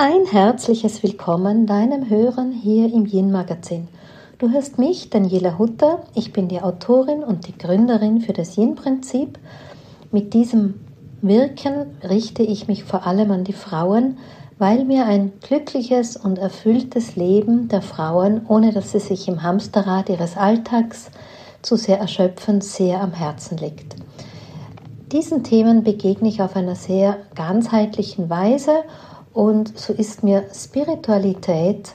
Ein 0.00 0.26
herzliches 0.26 1.02
Willkommen 1.02 1.66
deinem 1.66 2.08
Hören 2.08 2.52
hier 2.52 2.86
im 2.86 3.04
Yin 3.04 3.32
Magazin. 3.32 3.88
Du 4.38 4.48
hörst 4.48 4.78
mich, 4.78 5.10
Daniela 5.10 5.58
Hutter. 5.58 6.04
Ich 6.14 6.32
bin 6.32 6.46
die 6.46 6.62
Autorin 6.62 7.24
und 7.24 7.48
die 7.48 7.58
Gründerin 7.58 8.20
für 8.20 8.32
das 8.32 8.56
Yin-Prinzip. 8.56 9.40
Mit 10.12 10.34
diesem 10.34 10.74
Wirken 11.20 11.98
richte 12.08 12.44
ich 12.44 12.68
mich 12.68 12.84
vor 12.84 13.08
allem 13.08 13.32
an 13.32 13.42
die 13.42 13.52
Frauen, 13.52 14.18
weil 14.56 14.84
mir 14.84 15.04
ein 15.04 15.32
glückliches 15.40 16.16
und 16.16 16.38
erfülltes 16.38 17.16
Leben 17.16 17.66
der 17.66 17.82
Frauen, 17.82 18.42
ohne 18.46 18.72
dass 18.72 18.92
sie 18.92 19.00
sich 19.00 19.26
im 19.26 19.42
Hamsterrad 19.42 20.10
ihres 20.10 20.36
Alltags 20.36 21.10
zu 21.60 21.74
sehr 21.74 21.98
erschöpfen, 21.98 22.60
sehr 22.60 23.00
am 23.00 23.14
Herzen 23.14 23.58
liegt. 23.58 23.96
Diesen 25.10 25.42
Themen 25.42 25.82
begegne 25.82 26.28
ich 26.28 26.40
auf 26.40 26.54
einer 26.54 26.76
sehr 26.76 27.16
ganzheitlichen 27.34 28.30
Weise 28.30 28.84
und 29.38 29.78
so 29.78 29.92
ist 29.92 30.24
mir 30.24 30.46
Spiritualität 30.52 31.94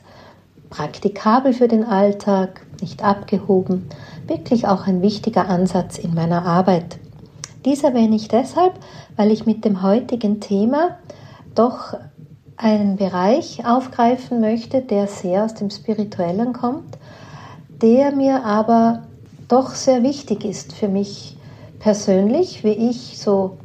praktikabel 0.69 1.51
für 1.51 1.67
den 1.67 1.83
Alltag, 1.83 2.65
nicht 2.79 3.03
abgehoben, 3.03 3.89
wirklich 4.27 4.65
auch 4.65 4.87
ein 4.87 5.01
wichtiger 5.01 5.49
Ansatz 5.49 5.97
in 5.97 6.13
meiner 6.13 6.45
Arbeit. 6.45 6.99
Dies 7.65 7.83
erwähne 7.83 8.15
ich 8.15 8.29
deshalb, 8.29 8.75
weil 9.17 9.29
ich 9.29 9.45
mit 9.45 9.65
dem 9.65 9.81
heutigen 9.81 10.39
Thema 10.39 10.97
doch 11.53 11.97
einen 12.55 12.95
Bereich 12.95 13.65
aufgreifen 13.65 14.39
möchte, 14.39 14.79
der 14.79 15.07
sehr 15.07 15.43
aus 15.43 15.53
dem 15.53 15.69
Spirituellen 15.69 16.53
kommt, 16.53 16.97
der 17.81 18.15
mir 18.15 18.45
aber 18.45 19.03
doch 19.49 19.71
sehr 19.71 20.01
wichtig 20.01 20.45
ist 20.45 20.71
für 20.71 20.87
mich 20.87 21.35
persönlich, 21.79 22.63
wie 22.63 22.89
ich 22.89 23.19
so 23.19 23.57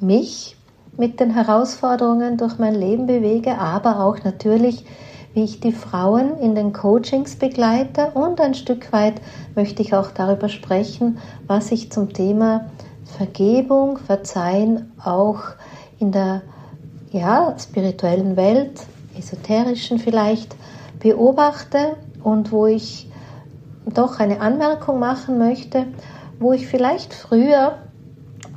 mich 0.00 0.55
mit 0.96 1.20
den 1.20 1.30
Herausforderungen 1.30 2.36
durch 2.36 2.58
mein 2.58 2.74
Leben 2.74 3.06
bewege, 3.06 3.58
aber 3.58 4.00
auch 4.00 4.22
natürlich, 4.24 4.84
wie 5.34 5.44
ich 5.44 5.60
die 5.60 5.72
Frauen 5.72 6.38
in 6.38 6.54
den 6.54 6.72
Coachings 6.72 7.36
begleite. 7.36 8.12
Und 8.14 8.40
ein 8.40 8.54
Stück 8.54 8.92
weit 8.92 9.20
möchte 9.54 9.82
ich 9.82 9.94
auch 9.94 10.10
darüber 10.10 10.48
sprechen, 10.48 11.18
was 11.46 11.70
ich 11.72 11.92
zum 11.92 12.12
Thema 12.12 12.70
Vergebung, 13.04 13.98
Verzeihen 13.98 14.92
auch 15.02 15.40
in 15.98 16.12
der 16.12 16.42
ja, 17.10 17.54
spirituellen 17.58 18.36
Welt, 18.36 18.80
esoterischen 19.16 19.98
vielleicht, 19.98 20.56
beobachte 20.98 21.96
und 22.22 22.52
wo 22.52 22.66
ich 22.66 23.10
doch 23.84 24.18
eine 24.18 24.40
Anmerkung 24.40 24.98
machen 24.98 25.38
möchte, 25.38 25.86
wo 26.38 26.52
ich 26.52 26.66
vielleicht 26.66 27.14
früher 27.14 27.78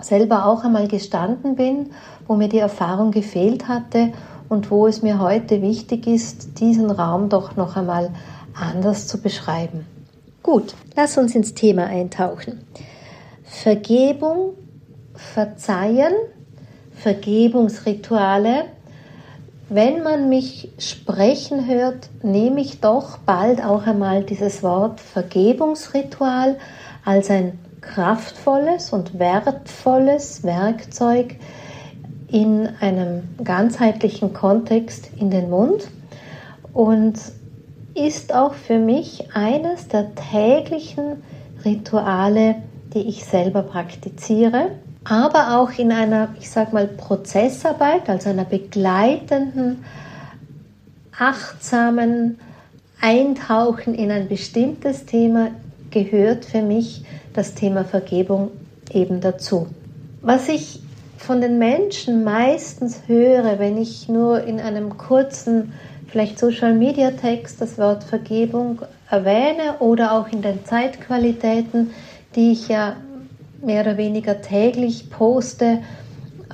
selber 0.01 0.45
auch 0.45 0.63
einmal 0.63 0.87
gestanden 0.87 1.55
bin, 1.55 1.91
wo 2.29 2.35
mir 2.35 2.47
die 2.47 2.59
Erfahrung 2.59 3.09
gefehlt 3.09 3.67
hatte 3.67 4.13
und 4.49 4.69
wo 4.69 4.85
es 4.85 5.01
mir 5.01 5.19
heute 5.19 5.63
wichtig 5.63 6.05
ist, 6.05 6.59
diesen 6.59 6.91
Raum 6.91 7.27
doch 7.27 7.55
noch 7.55 7.75
einmal 7.75 8.11
anders 8.53 9.07
zu 9.07 9.19
beschreiben. 9.19 9.87
Gut, 10.43 10.75
lass 10.95 11.17
uns 11.17 11.33
ins 11.33 11.55
Thema 11.55 11.87
eintauchen. 11.87 12.63
Vergebung, 13.43 14.53
Verzeihen, 15.15 16.13
Vergebungsrituale. 16.93 18.65
Wenn 19.69 20.03
man 20.03 20.29
mich 20.29 20.71
sprechen 20.77 21.65
hört, 21.65 22.09
nehme 22.21 22.61
ich 22.61 22.79
doch 22.79 23.17
bald 23.17 23.63
auch 23.65 23.87
einmal 23.87 24.23
dieses 24.23 24.61
Wort 24.61 24.99
Vergebungsritual 24.99 26.57
als 27.03 27.31
ein 27.31 27.57
kraftvolles 27.81 28.93
und 28.93 29.17
wertvolles 29.17 30.43
Werkzeug 30.43 31.35
in 32.31 32.69
einem 32.79 33.23
ganzheitlichen 33.43 34.33
Kontext 34.33 35.09
in 35.17 35.31
den 35.31 35.49
Mund 35.49 35.89
und 36.73 37.19
ist 37.95 38.33
auch 38.33 38.53
für 38.53 38.77
mich 38.77 39.29
eines 39.33 39.87
der 39.87 40.13
täglichen 40.15 41.23
Rituale, 41.65 42.55
die 42.93 43.09
ich 43.09 43.25
selber 43.25 43.63
praktiziere, 43.63 44.71
aber 45.03 45.57
auch 45.59 45.71
in 45.77 45.91
einer, 45.91 46.29
ich 46.39 46.49
sag 46.49 46.71
mal, 46.71 46.87
Prozessarbeit, 46.87 48.09
also 48.09 48.29
einer 48.29 48.45
begleitenden, 48.45 49.83
achtsamen 51.17 52.39
Eintauchen 53.01 53.95
in 53.95 54.11
ein 54.11 54.27
bestimmtes 54.27 55.05
Thema 55.05 55.49
gehört 55.89 56.45
für 56.45 56.61
mich 56.61 57.03
das 57.33 57.53
Thema 57.55 57.85
Vergebung 57.85 58.51
eben 58.91 59.21
dazu. 59.21 59.67
Was 60.21 60.49
ich 60.49 60.81
von 61.19 61.41
den 61.41 61.59
Menschen 61.59 62.23
meistens 62.23 63.01
höre, 63.07 63.59
wenn 63.59 63.77
ich 63.77 64.07
nur 64.07 64.41
in 64.43 64.59
einem 64.59 64.97
kurzen, 64.97 65.73
vielleicht 66.07 66.39
Social 66.39 66.73
Media 66.73 67.11
Text 67.11 67.61
das 67.61 67.77
Wort 67.77 68.03
Vergebung 68.03 68.81
erwähne 69.09 69.75
oder 69.79 70.13
auch 70.13 70.29
in 70.29 70.41
den 70.41 70.65
Zeitqualitäten, 70.65 71.91
die 72.35 72.53
ich 72.53 72.69
ja 72.69 72.95
mehr 73.61 73.81
oder 73.81 73.97
weniger 73.97 74.41
täglich 74.41 75.09
poste 75.09 75.79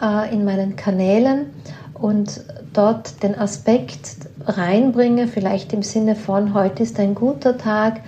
äh, 0.01 0.33
in 0.33 0.43
meinen 0.43 0.75
Kanälen 0.75 1.51
und 1.93 2.41
dort 2.73 3.21
den 3.21 3.37
Aspekt 3.37 4.17
reinbringe, 4.45 5.27
vielleicht 5.27 5.73
im 5.73 5.83
Sinne 5.83 6.15
von 6.15 6.55
heute 6.55 6.83
ist 6.83 6.99
ein 6.99 7.13
guter 7.13 7.57
Tag, 7.57 8.01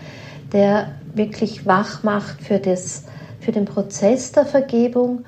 der 0.51 0.89
wirklich 1.13 1.67
wach 1.67 2.01
macht 2.03 2.41
für, 2.41 2.57
das, 2.57 3.05
für 3.39 3.51
den 3.51 3.65
Prozess 3.65 4.31
der 4.31 4.45
Vergebung, 4.45 5.23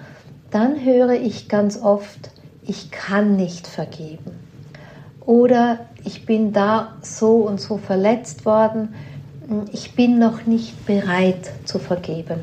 dann 0.52 0.84
höre 0.84 1.14
ich 1.14 1.48
ganz 1.48 1.82
oft, 1.82 2.32
ich 2.64 2.92
kann 2.92 3.36
nicht 3.36 3.68
vergeben. 3.68 4.32
Oder 5.26 5.80
ich 6.04 6.26
bin 6.26 6.54
da 6.54 6.94
so 7.02 7.38
und 7.38 7.60
so 7.60 7.78
verletzt 7.78 8.46
worden, 8.46 8.94
ich 9.72 9.96
bin 9.96 10.20
noch 10.20 10.46
nicht 10.46 10.86
bereit 10.86 11.52
zu 11.66 11.80
vergeben. 11.80 12.42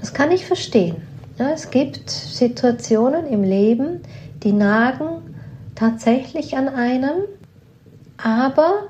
Das 0.00 0.12
kann 0.12 0.30
ich 0.30 0.46
verstehen. 0.46 0.96
Ja, 1.38 1.50
es 1.50 1.70
gibt 1.70 2.10
Situationen 2.10 3.26
im 3.26 3.44
Leben, 3.44 4.00
die 4.42 4.52
nagen 4.52 5.34
tatsächlich 5.74 6.56
an 6.56 6.68
einem, 6.68 7.22
aber 8.16 8.88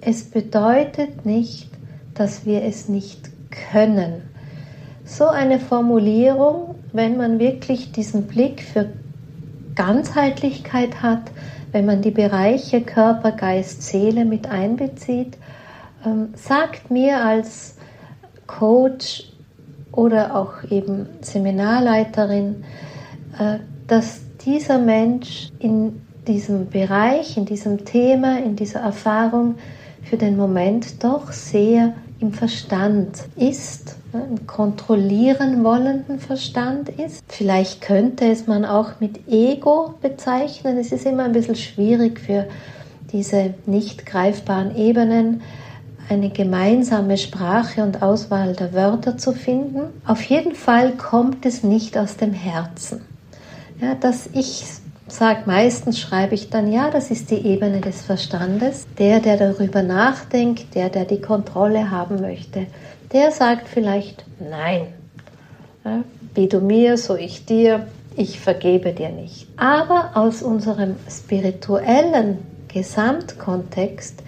es 0.00 0.24
bedeutet 0.24 1.26
nicht, 1.26 1.68
dass 2.14 2.46
wir 2.46 2.62
es 2.62 2.88
nicht 2.88 3.30
können. 3.72 4.22
So 5.08 5.26
eine 5.26 5.58
Formulierung, 5.58 6.74
wenn 6.92 7.16
man 7.16 7.38
wirklich 7.38 7.92
diesen 7.92 8.26
Blick 8.26 8.60
für 8.60 8.90
Ganzheitlichkeit 9.74 11.02
hat, 11.02 11.22
wenn 11.72 11.86
man 11.86 12.02
die 12.02 12.10
Bereiche 12.10 12.82
Körper, 12.82 13.32
Geist, 13.32 13.82
Seele 13.82 14.26
mit 14.26 14.50
einbezieht, 14.50 15.38
ähm, 16.04 16.28
sagt 16.34 16.90
mir 16.90 17.24
als 17.24 17.76
Coach 18.46 19.32
oder 19.92 20.36
auch 20.36 20.70
eben 20.70 21.06
Seminarleiterin, 21.22 22.64
äh, 23.38 23.60
dass 23.86 24.20
dieser 24.44 24.78
Mensch 24.78 25.48
in 25.58 26.02
diesem 26.26 26.68
Bereich, 26.68 27.38
in 27.38 27.46
diesem 27.46 27.86
Thema, 27.86 28.40
in 28.40 28.56
dieser 28.56 28.80
Erfahrung 28.80 29.54
für 30.02 30.18
den 30.18 30.36
Moment 30.36 31.02
doch 31.02 31.32
sehr 31.32 31.94
im 32.20 32.34
Verstand 32.34 33.24
ist, 33.36 33.96
ne, 34.12 34.26
im 34.30 34.46
kontrollieren 34.46 35.64
wollenden 35.64 36.18
Verstand 36.18 36.88
ist. 36.88 37.24
Vielleicht 37.28 37.80
könnte 37.80 38.26
es 38.26 38.46
man 38.46 38.64
auch 38.64 39.00
mit 39.00 39.28
Ego 39.28 39.94
bezeichnen. 40.00 40.78
Es 40.78 40.92
ist 40.92 41.06
immer 41.06 41.24
ein 41.24 41.32
bisschen 41.32 41.56
schwierig 41.56 42.20
für 42.20 42.46
diese 43.12 43.54
nicht 43.66 44.06
greifbaren 44.06 44.76
Ebenen 44.76 45.42
eine 46.08 46.30
gemeinsame 46.30 47.18
Sprache 47.18 47.82
und 47.82 48.02
Auswahl 48.02 48.54
der 48.54 48.72
Wörter 48.72 49.18
zu 49.18 49.32
finden. 49.32 49.82
Auf 50.06 50.22
jeden 50.22 50.54
Fall 50.54 50.92
kommt 50.92 51.44
es 51.44 51.62
nicht 51.62 51.98
aus 51.98 52.16
dem 52.16 52.32
Herzen. 52.32 53.02
Ja, 53.80 53.94
dass 53.94 54.28
ich 54.32 54.64
sage, 55.06 55.42
meistens 55.46 55.98
schreibe 55.98 56.34
ich 56.34 56.50
dann, 56.50 56.70
ja, 56.72 56.90
das 56.90 57.10
ist 57.10 57.30
die 57.30 57.46
Ebene 57.46 57.80
des 57.80 58.02
Verstandes. 58.02 58.86
Der, 58.98 59.20
der 59.20 59.36
darüber 59.36 59.82
nachdenkt, 59.82 60.74
der, 60.74 60.88
der 60.88 61.04
die 61.04 61.20
Kontrolle 61.20 61.90
haben 61.90 62.20
möchte, 62.20 62.66
der 63.12 63.30
sagt 63.30 63.68
vielleicht, 63.68 64.24
nein, 64.38 64.88
ja, 65.84 66.02
wie 66.34 66.48
du 66.48 66.60
mir, 66.60 66.96
so 66.98 67.16
ich 67.16 67.44
dir, 67.46 67.86
ich 68.16 68.40
vergebe 68.40 68.92
dir 68.92 69.10
nicht. 69.10 69.48
Aber 69.56 70.12
aus 70.14 70.42
unserem 70.42 70.96
spirituellen 71.08 72.38
Gesamtkontext 72.68 74.22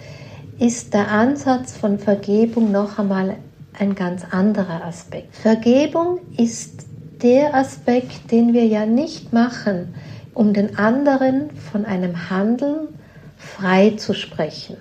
ist 0.59 0.93
der 0.93 1.11
Ansatz 1.11 1.75
von 1.75 1.99
Vergebung 1.99 2.71
noch 2.71 2.97
einmal 2.97 3.35
ein 3.77 3.95
ganz 3.95 4.23
anderer 4.31 4.85
Aspekt. 4.85 5.35
Vergebung 5.35 6.19
ist 6.37 6.85
der 7.21 7.53
Aspekt, 7.53 8.31
den 8.31 8.53
wir 8.53 8.65
ja 8.65 8.85
nicht 8.85 9.33
machen, 9.33 9.93
um 10.33 10.53
den 10.53 10.77
anderen 10.77 11.49
von 11.71 11.85
einem 11.85 12.29
Handeln 12.29 12.87
frei 13.37 13.91
zu 13.91 14.13
sprechen, 14.13 14.77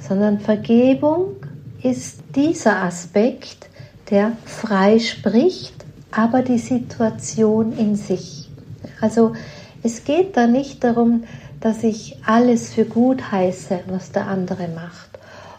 sondern 0.00 0.40
Vergebung 0.40 1.36
ist 1.82 2.20
dieser 2.34 2.82
Aspekt, 2.82 3.68
der 4.10 4.32
frei 4.44 4.98
spricht, 4.98 5.74
aber 6.10 6.42
die 6.42 6.58
Situation 6.58 7.76
in 7.76 7.96
sich. 7.96 8.48
Also 9.00 9.32
Es 9.86 10.02
geht 10.02 10.36
da 10.36 10.48
nicht 10.48 10.82
darum, 10.82 11.22
dass 11.60 11.84
ich 11.84 12.16
alles 12.26 12.74
für 12.74 12.84
gut 12.84 13.30
heiße, 13.30 13.82
was 13.86 14.10
der 14.10 14.26
andere 14.26 14.66
macht. 14.66 15.10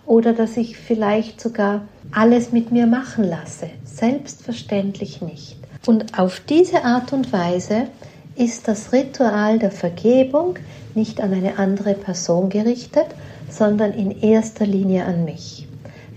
Oder 0.05 0.33
dass 0.33 0.57
ich 0.57 0.75
vielleicht 0.75 1.39
sogar 1.39 1.83
alles 2.11 2.51
mit 2.51 2.69
mir 2.69 2.87
machen 2.87 3.23
lasse. 3.23 3.69
Selbstverständlich 3.85 5.21
nicht. 5.21 5.55
Und 5.85 6.19
auf 6.19 6.41
diese 6.41 6.83
Art 6.83 7.13
und 7.13 7.31
Weise 7.31 7.87
ist 8.35 8.67
das 8.67 8.91
Ritual 8.91 9.59
der 9.59 9.71
Vergebung 9.71 10.55
nicht 10.93 11.21
an 11.21 11.31
eine 11.31 11.57
andere 11.57 11.93
Person 11.93 12.49
gerichtet, 12.49 13.07
sondern 13.49 13.93
in 13.93 14.11
erster 14.11 14.65
Linie 14.65 15.05
an 15.05 15.23
mich. 15.23 15.66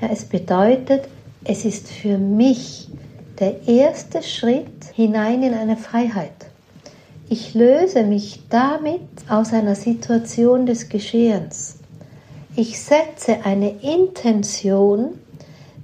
Ja, 0.00 0.08
es 0.10 0.24
bedeutet, 0.24 1.08
es 1.44 1.66
ist 1.66 1.88
für 1.88 2.16
mich 2.16 2.88
der 3.38 3.68
erste 3.68 4.22
Schritt 4.22 4.84
hinein 4.94 5.42
in 5.42 5.52
eine 5.52 5.76
Freiheit. 5.76 6.32
Ich 7.28 7.54
löse 7.54 8.04
mich 8.04 8.40
damit 8.48 9.02
aus 9.28 9.52
einer 9.52 9.74
Situation 9.74 10.64
des 10.64 10.88
Geschehens. 10.88 11.76
Ich 12.56 12.80
setze 12.80 13.44
eine 13.44 13.70
Intention, 13.82 15.18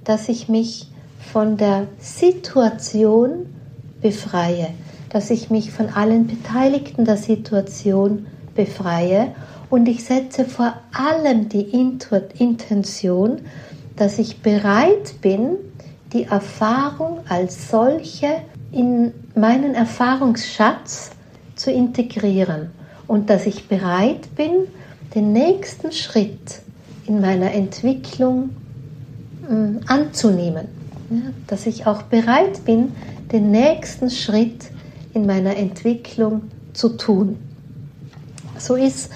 dass 0.03 0.29
ich 0.29 0.49
mich 0.49 0.87
von 1.31 1.57
der 1.57 1.87
Situation 1.99 3.53
befreie, 4.01 4.69
dass 5.09 5.29
ich 5.29 5.51
mich 5.51 5.71
von 5.71 5.89
allen 5.89 6.25
Beteiligten 6.25 7.05
der 7.05 7.17
Situation 7.17 8.25
befreie 8.55 9.35
und 9.69 9.87
ich 9.87 10.03
setze 10.03 10.45
vor 10.45 10.73
allem 10.93 11.49
die 11.49 11.61
Intention, 12.39 13.41
dass 13.97 14.19
ich 14.19 14.41
bereit 14.41 15.15
bin, 15.21 15.57
die 16.13 16.23
Erfahrung 16.23 17.19
als 17.27 17.69
solche 17.69 18.41
in 18.71 19.13
meinen 19.35 19.75
Erfahrungsschatz 19.75 21.11
zu 21.55 21.71
integrieren 21.71 22.71
und 23.07 23.29
dass 23.29 23.45
ich 23.45 23.67
bereit 23.67 24.33
bin, 24.35 24.67
den 25.15 25.33
nächsten 25.33 25.91
Schritt 25.91 26.61
in 27.07 27.19
meiner 27.21 27.51
Entwicklung 27.53 28.49
äh, 29.49 29.85
anzunehmen. 29.87 30.67
Dass 31.47 31.65
ich 31.65 31.87
auch 31.87 32.03
bereit 32.03 32.65
bin, 32.65 32.91
den 33.31 33.51
nächsten 33.51 34.09
Schritt 34.09 34.65
in 35.13 35.25
meiner 35.25 35.55
Entwicklung 35.55 36.43
zu 36.73 36.89
tun. 36.89 37.37
So 38.57 38.75
ist 38.75 39.09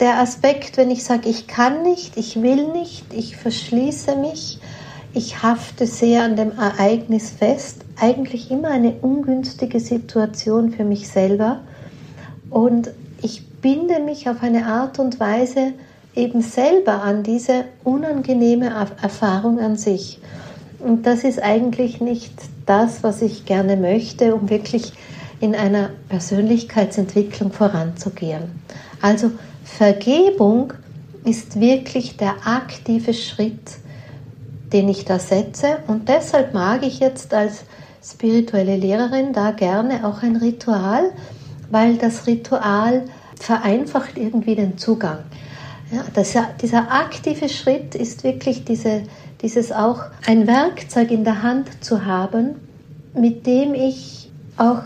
der 0.00 0.18
Aspekt, 0.18 0.76
wenn 0.76 0.90
ich 0.90 1.04
sage, 1.04 1.28
ich 1.28 1.46
kann 1.46 1.82
nicht, 1.82 2.16
ich 2.16 2.42
will 2.42 2.68
nicht, 2.68 3.12
ich 3.12 3.36
verschließe 3.36 4.16
mich, 4.16 4.58
ich 5.14 5.42
hafte 5.42 5.86
sehr 5.86 6.24
an 6.24 6.36
dem 6.36 6.52
Ereignis 6.58 7.30
fest, 7.30 7.82
eigentlich 8.00 8.50
immer 8.50 8.68
eine 8.68 8.92
ungünstige 9.00 9.80
Situation 9.80 10.72
für 10.72 10.84
mich 10.84 11.08
selber 11.08 11.60
und 12.50 12.90
ich 13.22 13.46
binde 13.60 14.00
mich 14.00 14.28
auf 14.28 14.42
eine 14.42 14.66
Art 14.66 14.98
und 14.98 15.20
Weise 15.20 15.72
eben 16.14 16.42
selber 16.42 17.02
an 17.02 17.22
diese 17.22 17.64
unangenehme 17.84 18.70
Erfahrung 19.00 19.58
an 19.60 19.76
sich. 19.76 20.18
Und 20.78 21.06
das 21.06 21.24
ist 21.24 21.42
eigentlich 21.42 22.00
nicht 22.00 22.32
das, 22.66 23.02
was 23.02 23.22
ich 23.22 23.46
gerne 23.46 23.76
möchte, 23.76 24.34
um 24.34 24.50
wirklich 24.50 24.92
in 25.40 25.54
einer 25.54 25.90
Persönlichkeitsentwicklung 26.08 27.52
voranzugehen. 27.52 28.42
Also 29.00 29.30
Vergebung 29.76 30.74
ist 31.24 31.58
wirklich 31.58 32.18
der 32.18 32.34
aktive 32.46 33.14
Schritt, 33.14 33.78
den 34.72 34.88
ich 34.88 35.04
da 35.04 35.18
setze. 35.18 35.78
Und 35.86 36.08
deshalb 36.08 36.52
mag 36.52 36.82
ich 36.82 37.00
jetzt 37.00 37.32
als 37.32 37.64
spirituelle 38.04 38.76
Lehrerin 38.76 39.32
da 39.32 39.52
gerne 39.52 40.06
auch 40.06 40.22
ein 40.22 40.36
Ritual, 40.36 41.12
weil 41.70 41.96
das 41.96 42.26
Ritual 42.26 43.04
vereinfacht 43.40 44.18
irgendwie 44.18 44.56
den 44.56 44.76
Zugang. 44.76 45.18
Ja, 45.90 46.04
das, 46.12 46.34
dieser 46.60 46.92
aktive 46.92 47.48
Schritt 47.48 47.94
ist 47.94 48.24
wirklich 48.24 48.64
diese, 48.64 49.02
dieses 49.40 49.72
auch 49.72 50.00
ein 50.26 50.46
Werkzeug 50.46 51.10
in 51.10 51.24
der 51.24 51.42
Hand 51.42 51.82
zu 51.82 52.04
haben, 52.04 52.56
mit 53.14 53.46
dem 53.46 53.74
ich 53.74 54.30
auch 54.56 54.82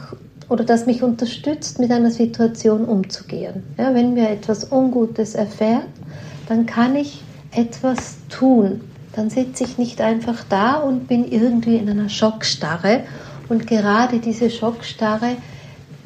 oder 0.48 0.64
das 0.64 0.86
mich 0.86 1.02
unterstützt, 1.02 1.78
mit 1.78 1.90
einer 1.90 2.10
Situation 2.10 2.84
umzugehen. 2.84 3.64
Ja, 3.78 3.94
wenn 3.94 4.14
mir 4.14 4.30
etwas 4.30 4.70
Ungutes 4.70 5.34
erfährt, 5.34 5.86
dann 6.48 6.66
kann 6.66 6.94
ich 6.96 7.22
etwas 7.52 8.18
tun. 8.28 8.82
Dann 9.14 9.30
sitze 9.30 9.64
ich 9.64 9.78
nicht 9.78 10.00
einfach 10.00 10.44
da 10.48 10.74
und 10.74 11.08
bin 11.08 11.30
irgendwie 11.30 11.76
in 11.76 11.88
einer 11.88 12.08
Schockstarre. 12.08 13.00
Und 13.48 13.66
gerade 13.66 14.18
diese 14.18 14.50
Schockstarre, 14.50 15.36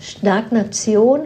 Stagnation, 0.00 1.22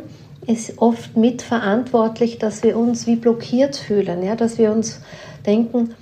ist 0.46 0.78
oft 0.78 1.16
mitverantwortlich, 1.16 2.38
dass 2.38 2.62
wir 2.62 2.76
uns 2.76 3.06
wie 3.06 3.16
blockiert 3.16 3.76
fühlen, 3.76 4.22
ja, 4.22 4.36
dass 4.36 4.58
wir 4.58 4.72
uns 4.72 5.00
denken, 5.46 5.94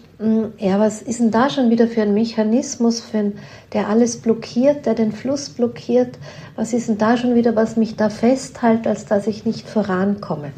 ja, 0.59 0.79
was 0.79 1.03
ist 1.03 1.19
denn 1.19 1.31
da 1.31 1.51
schon 1.51 1.71
wieder 1.71 1.89
für 1.89 2.03
ein 2.03 2.15
Mechanismus, 2.15 3.01
für 3.01 3.19
ein, 3.19 3.33
der 3.73 3.89
alles 3.89 4.19
blockiert, 4.19 4.87
der 4.87 4.95
den 4.95 5.11
Fluss 5.11 5.49
blockiert? 5.49 6.19
Was 6.55 6.73
ist 6.73 6.89
denn 6.89 6.99
da 6.99 7.17
schon 7.17 7.35
wieder, 7.35 7.57
was 7.57 7.77
mich 7.77 7.97
da 7.97 8.09
festhält, 8.09 8.87
als 8.87 9.05
dass 9.07 9.27
ich 9.27 9.45
nicht 9.45 9.69
vorankomme? 9.69 10.53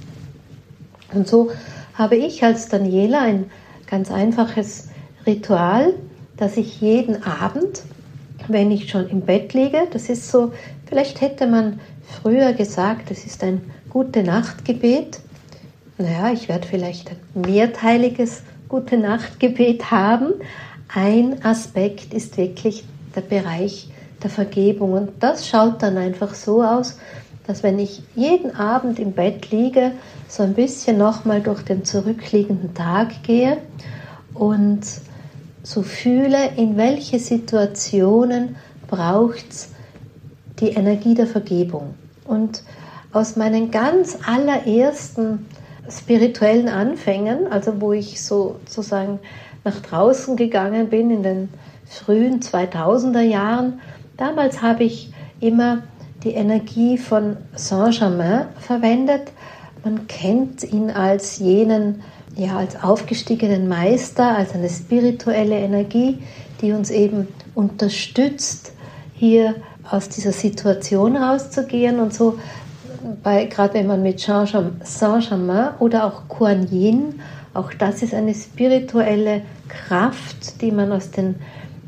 Und 1.15 1.29
so 1.29 1.51
habe 1.95 2.17
ich 2.17 2.45
als 2.45 2.69
Daniela 2.69 3.21
ein 3.21 3.51
ganz 3.87 4.11
einfaches 4.11 4.89
Ritual, 5.27 5.95
dass 6.37 6.57
ich 6.57 6.81
jeden 6.81 7.23
Abend, 7.23 7.83
wenn 8.49 8.71
ich 8.71 8.91
schon 8.91 9.09
im 9.09 9.23
Bett 9.23 9.55
liege, 9.55 9.87
das 9.93 10.11
ist 10.11 10.31
so, 10.31 10.53
vielleicht 10.87 11.21
hätte 11.21 11.47
man 11.47 11.81
früher 12.21 12.53
gesagt, 12.53 13.11
das 13.11 13.25
ist 13.25 13.43
ein 13.43 13.63
gute 13.89 14.23
Nachtgebet. 14.23 15.21
Naja, 15.97 16.33
ich 16.33 16.49
werde 16.49 16.67
vielleicht 16.67 17.13
ein 17.13 17.41
mehrteiliges 17.41 18.43
Gute 18.69 18.97
Nachtgebet 18.97 19.91
haben. 19.91 20.35
Ein 20.89 21.45
Aspekt 21.45 22.15
ist 22.15 22.37
wirklich 22.37 22.85
der 23.15 23.21
Bereich 23.21 23.89
der 24.23 24.31
Vergebung. 24.31 24.93
Und 24.93 25.11
das 25.21 25.49
schaut 25.49 25.83
dann 25.83 25.97
einfach 25.97 26.35
so 26.35 26.63
aus, 26.63 26.99
dass 27.47 27.63
wenn 27.63 27.79
ich 27.79 28.03
jeden 28.15 28.57
Abend 28.57 28.99
im 28.99 29.13
Bett 29.13 29.51
liege, 29.51 29.93
so 30.29 30.43
ein 30.43 30.55
bisschen 30.55 30.99
nochmal 30.99 31.43
durch 31.43 31.63
den 31.63 31.85
zurückliegenden 31.85 32.75
Tag 32.75 33.23
gehe 33.23 33.59
und 34.33 34.81
so 35.63 35.83
fühle, 35.83 36.51
in 36.57 36.77
welche 36.77 37.19
Situationen 37.19 38.57
braucht 38.89 39.45
es 39.51 39.69
die 40.61 40.69
Energie 40.69 41.15
der 41.15 41.27
Vergebung. 41.27 41.95
Und 42.25 42.63
aus 43.13 43.37
meinen 43.37 43.71
ganz 43.71 44.19
allerersten 44.27 45.47
spirituellen 45.91 46.69
Anfängen, 46.69 47.47
also 47.51 47.81
wo 47.81 47.93
ich 47.93 48.23
so, 48.23 48.57
sozusagen 48.67 49.19
nach 49.65 49.81
draußen 49.81 50.37
gegangen 50.37 50.89
bin 50.89 51.11
in 51.11 51.23
den 51.23 51.49
frühen 51.87 52.41
2000er 52.41 53.21
Jahren, 53.21 53.81
damals 54.17 54.63
habe 54.63 54.85
ich 54.85 55.13
immer 55.41 55.83
die 56.23 56.33
Energie 56.33 56.97
von 56.99 57.37
Saint-Germain 57.55 58.47
verwendet. 58.59 59.33
Man 59.85 60.07
kennt 60.07 60.65
ihn 60.65 60.91
als 60.91 61.39
jenen, 61.39 62.03
ja, 62.35 62.57
als 62.57 62.83
aufgestiegenen 62.83 63.69
Meister, 63.69 64.37
als 64.37 64.55
eine 64.55 64.71
spirituelle 64.71 65.59
Energie, 65.59 66.19
die 66.61 66.73
uns 66.73 66.91
eben 66.91 67.29
unterstützt, 67.55 68.73
hier 69.13 69.55
aus 69.91 70.09
dieser 70.09 70.33
Situation 70.33 71.17
rauszugehen. 71.17 72.01
Und 72.01 72.15
so 72.15 72.39
bei, 73.23 73.47
gerade 73.47 73.75
wenn 73.75 73.87
man 73.87 74.03
mit 74.03 74.21
Saint-Germain 74.21 75.75
oder 75.79 76.07
auch 76.07 76.29
Kuan 76.29 76.69
Yin, 76.71 77.21
auch 77.53 77.73
das 77.73 78.03
ist 78.03 78.15
eine 78.15 78.35
spirituelle 78.35 79.43
Kraft, 79.69 80.61
die 80.61 80.73
man 80.73 80.93
aus 80.93 81.11
den 81.11 81.37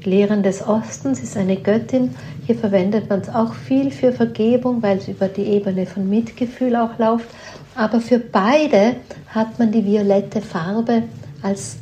Lehren 0.05 0.43
des 0.43 0.67
Ostens, 0.67 1.21
ist 1.21 1.37
eine 1.37 1.57
Göttin. 1.57 2.15
Hier 2.47 2.55
verwendet 2.55 3.11
man 3.11 3.21
es 3.21 3.29
auch 3.29 3.55
viel 3.55 3.91
für 3.91 4.13
Vergebung, 4.13 4.83
weil 4.83 4.99
es 4.99 5.09
über 5.09 5.27
die 5.27 5.43
Ebene 5.43 5.87
von 5.87 6.09
Mitgefühl 6.09 6.77
auch 6.77 6.97
läuft. 6.99 7.29
Aber 7.75 8.01
für 8.01 8.19
beide 8.19 8.97
hat 9.29 9.59
man 9.59 9.73
die 9.73 9.85
violette 9.85 10.41
Farbe 10.41 11.03
als 11.43 11.79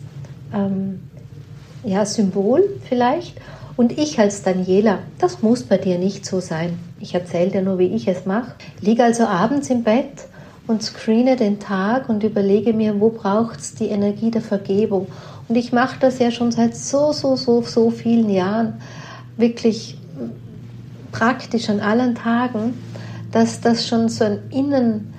ähm, 0.55 1.00
ja, 1.85 2.07
Symbol 2.07 2.62
vielleicht. 2.88 3.38
Und 3.76 3.99
ich 3.99 4.19
als 4.19 4.43
Daniela, 4.43 5.00
das 5.19 5.43
muss 5.43 5.64
bei 5.64 5.76
dir 5.79 5.99
nicht 5.99 6.25
so 6.25 6.41
sein. 6.41 6.79
Ich 7.05 7.15
erzähle 7.15 7.51
dir 7.51 7.61
nur, 7.61 7.79
wie 7.79 7.95
ich 7.95 8.09
es 8.09 8.25
mache. 8.25 8.53
Liege 8.81 9.05
also 9.05 9.25
abends 9.25 9.69
im 9.69 9.83
Bett 9.83 10.25
und 10.67 10.83
screene 10.83 11.37
den 11.37 11.61
Tag 11.61 12.09
und 12.09 12.25
überlege 12.25 12.73
mir, 12.73 12.99
wo 12.99 13.11
braucht 13.11 13.61
es 13.61 13.75
die 13.75 13.89
Energie 13.89 14.31
der 14.31 14.41
Vergebung. 14.41 15.09
Und 15.47 15.57
ich 15.57 15.71
mache 15.71 15.99
das 16.01 16.19
ja 16.19 16.31
schon 16.31 16.51
seit 16.51 16.75
so, 16.75 17.13
so, 17.13 17.37
so, 17.37 17.61
so 17.61 17.91
vielen 17.91 18.31
Jahren, 18.31 18.81
wirklich 19.37 19.99
praktisch 21.13 21.69
an 21.69 21.81
allen 21.81 22.15
Tagen, 22.15 22.73
dass 23.33 23.61
das 23.61 23.87
schon 23.87 24.09
so 24.09 24.25
ein 24.25 24.39
Innen, 24.49 25.13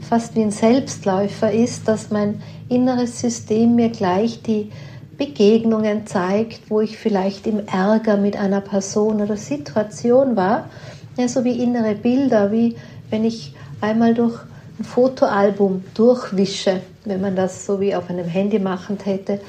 fast 0.00 0.36
wie 0.36 0.42
ein 0.42 0.52
Selbstläufer 0.52 1.50
ist, 1.50 1.88
dass 1.88 2.12
mein 2.12 2.40
inneres 2.68 3.18
System 3.18 3.74
mir 3.74 3.88
gleich 3.88 4.42
die 4.42 4.70
Begegnungen 5.18 6.06
zeigt, 6.06 6.70
wo 6.70 6.80
ich 6.80 6.98
vielleicht 6.98 7.48
im 7.48 7.66
Ärger 7.66 8.16
mit 8.16 8.36
einer 8.36 8.60
Person 8.60 9.20
oder 9.20 9.36
Situation 9.36 10.36
war. 10.36 10.70
Ja, 11.16 11.28
so 11.28 11.44
wie 11.44 11.62
innere 11.62 11.94
Bilder, 11.94 12.50
wie, 12.52 12.74
wenn 13.10 13.24
ich 13.24 13.54
einmal 13.80 14.14
durch 14.14 14.38
ein 14.78 14.84
Fotoalbum 14.84 15.84
durchwische, 15.94 16.80
wenn 17.04 17.20
man 17.20 17.36
das 17.36 17.66
so 17.66 17.80
wie 17.80 17.94
auf 17.94 18.08
einem 18.08 18.26
Handy 18.26 18.58
machen 18.58 18.96
täte, 18.96 19.40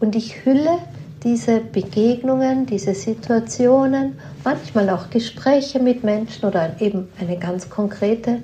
und 0.00 0.14
ich 0.14 0.44
hülle 0.44 0.78
diese 1.24 1.58
Begegnungen, 1.58 2.66
diese 2.66 2.94
Situationen, 2.94 4.16
manchmal 4.44 4.88
auch 4.90 5.10
Gespräche 5.10 5.80
mit 5.80 6.04
Menschen 6.04 6.46
oder 6.46 6.80
eben 6.80 7.08
eine 7.20 7.36
ganz 7.36 7.68
konkrete 7.68 8.38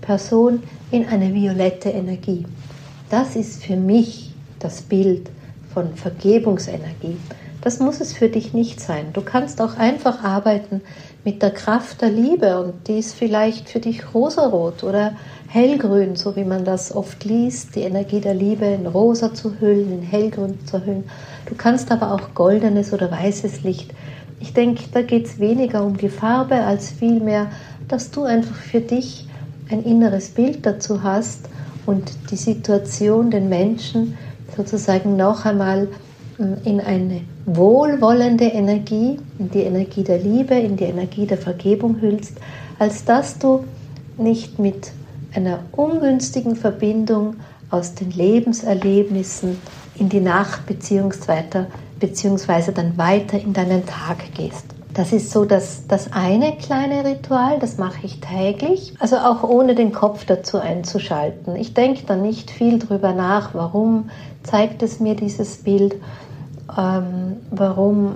Person 0.00 0.62
in 0.90 1.06
eine 1.08 1.34
violette 1.34 1.90
Energie. 1.90 2.46
Das 3.10 3.36
ist 3.36 3.64
für 3.64 3.76
mich 3.76 4.32
das 4.58 4.80
Bild 4.80 5.28
von 5.74 5.94
Vergebungsenergie. 5.94 7.18
Das 7.60 7.80
muss 7.80 8.00
es 8.00 8.12
für 8.14 8.28
dich 8.28 8.54
nicht 8.54 8.80
sein. 8.80 9.06
Du 9.12 9.20
kannst 9.20 9.60
auch 9.60 9.76
einfach 9.76 10.24
arbeiten 10.24 10.80
mit 11.26 11.42
der 11.42 11.50
Kraft 11.50 12.02
der 12.02 12.10
Liebe 12.10 12.62
und 12.62 12.86
die 12.86 13.00
ist 13.00 13.12
vielleicht 13.12 13.68
für 13.68 13.80
dich 13.80 14.14
rosarot 14.14 14.84
oder 14.84 15.16
hellgrün, 15.48 16.14
so 16.14 16.36
wie 16.36 16.44
man 16.44 16.64
das 16.64 16.94
oft 16.94 17.24
liest, 17.24 17.74
die 17.74 17.80
Energie 17.80 18.20
der 18.20 18.34
Liebe 18.34 18.64
in 18.64 18.86
rosa 18.86 19.34
zu 19.34 19.58
hüllen, 19.58 19.90
in 19.90 20.02
hellgrün 20.02 20.64
zu 20.66 20.86
hüllen. 20.86 21.02
Du 21.46 21.56
kannst 21.56 21.90
aber 21.90 22.12
auch 22.12 22.32
goldenes 22.34 22.92
oder 22.92 23.10
weißes 23.10 23.64
Licht. 23.64 23.92
Ich 24.38 24.52
denke, 24.52 24.84
da 24.92 25.02
geht 25.02 25.26
es 25.26 25.40
weniger 25.40 25.84
um 25.84 25.96
die 25.96 26.10
Farbe 26.10 26.54
als 26.62 26.92
vielmehr, 26.92 27.48
dass 27.88 28.12
du 28.12 28.22
einfach 28.22 28.54
für 28.54 28.80
dich 28.80 29.26
ein 29.68 29.82
inneres 29.82 30.28
Bild 30.28 30.64
dazu 30.64 31.02
hast 31.02 31.48
und 31.86 32.12
die 32.30 32.36
Situation, 32.36 33.32
den 33.32 33.48
Menschen 33.48 34.16
sozusagen 34.56 35.16
noch 35.16 35.44
einmal 35.44 35.88
in 36.38 36.80
eine 36.80 37.22
wohlwollende 37.46 38.44
Energie, 38.44 39.18
in 39.38 39.50
die 39.50 39.62
Energie 39.62 40.04
der 40.04 40.18
Liebe, 40.18 40.54
in 40.54 40.76
die 40.76 40.84
Energie 40.84 41.26
der 41.26 41.38
Vergebung 41.38 42.00
hüllst, 42.00 42.34
als 42.78 43.04
dass 43.04 43.38
du 43.38 43.64
nicht 44.18 44.58
mit 44.58 44.92
einer 45.34 45.60
ungünstigen 45.72 46.56
Verbindung 46.56 47.36
aus 47.70 47.94
den 47.94 48.10
Lebenserlebnissen 48.10 49.58
in 49.96 50.08
die 50.08 50.20
Nacht 50.20 50.66
beziehungsweise, 50.66 51.66
beziehungsweise 52.00 52.72
dann 52.72 52.96
weiter 52.96 53.38
in 53.38 53.52
deinen 53.52 53.84
Tag 53.86 54.18
gehst. 54.34 54.66
Das 54.94 55.12
ist 55.12 55.30
so 55.30 55.44
das, 55.44 55.86
das 55.88 56.12
eine 56.12 56.56
kleine 56.56 57.04
Ritual, 57.04 57.58
das 57.58 57.76
mache 57.76 57.98
ich 58.04 58.20
täglich, 58.20 58.94
also 58.98 59.16
auch 59.16 59.42
ohne 59.42 59.74
den 59.74 59.92
Kopf 59.92 60.24
dazu 60.24 60.58
einzuschalten. 60.58 61.54
Ich 61.54 61.74
denke 61.74 62.04
da 62.06 62.16
nicht 62.16 62.50
viel 62.50 62.78
drüber 62.78 63.12
nach, 63.12 63.52
warum 63.52 64.08
zeigt 64.42 64.82
es 64.82 64.98
mir 64.98 65.14
dieses 65.14 65.58
Bild, 65.58 65.96
ähm, 66.76 67.36
warum, 67.50 68.14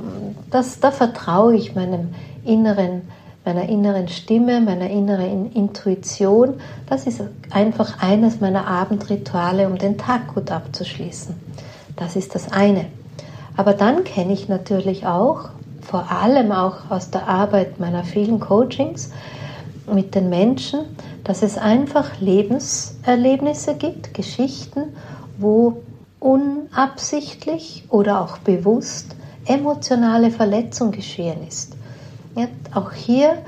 das, 0.51 0.81
da 0.81 0.91
vertraue 0.91 1.55
ich 1.55 1.75
meinem 1.75 2.15
inneren, 2.45 3.03
meiner 3.45 3.69
inneren 3.69 4.09
Stimme, 4.09 4.61
meiner 4.61 4.91
inneren 4.91 5.53
Intuition. 5.53 6.55
Das 6.89 7.07
ist 7.07 7.23
einfach 7.51 8.03
eines 8.03 8.41
meiner 8.41 8.67
Abendrituale, 8.67 9.69
um 9.69 9.79
den 9.79 9.99
Tag 9.99 10.35
gut 10.35 10.51
abzuschließen. 10.51 11.35
Das 11.97 12.17
ist 12.17 12.35
das 12.35 12.51
eine. 12.51 12.87
Aber 13.57 13.75
dann 13.75 14.05
kenne 14.05 14.33
ich 14.33 14.49
natürlich 14.49 15.07
auch, 15.07 15.51
vor 15.83 16.11
allem 16.11 16.53
auch 16.53 16.91
aus 16.91 17.11
der 17.11 17.27
Arbeit 17.27 17.81
meiner 17.81 18.05
vielen 18.05 18.41
Coachings 18.41 19.11
mit 19.93 20.15
den 20.15 20.29
Menschen, 20.29 20.81
dass 21.25 21.43
es 21.43 21.59
einfach 21.59 22.21
Lebenserlebnisse 22.21 23.75
gibt, 23.75 24.15
Geschichten, 24.15 24.95
wo 25.39 25.83
unabsichtlich 26.21 27.85
oder 27.89 28.21
auch 28.21 28.39
bewusst 28.39 29.17
emotionale 29.47 30.31
Verletzung 30.31 30.93
geschehen 30.93 31.47
ist. 31.49 31.73
Ja, 32.37 32.47
auch 32.75 32.93
hier 32.93 33.39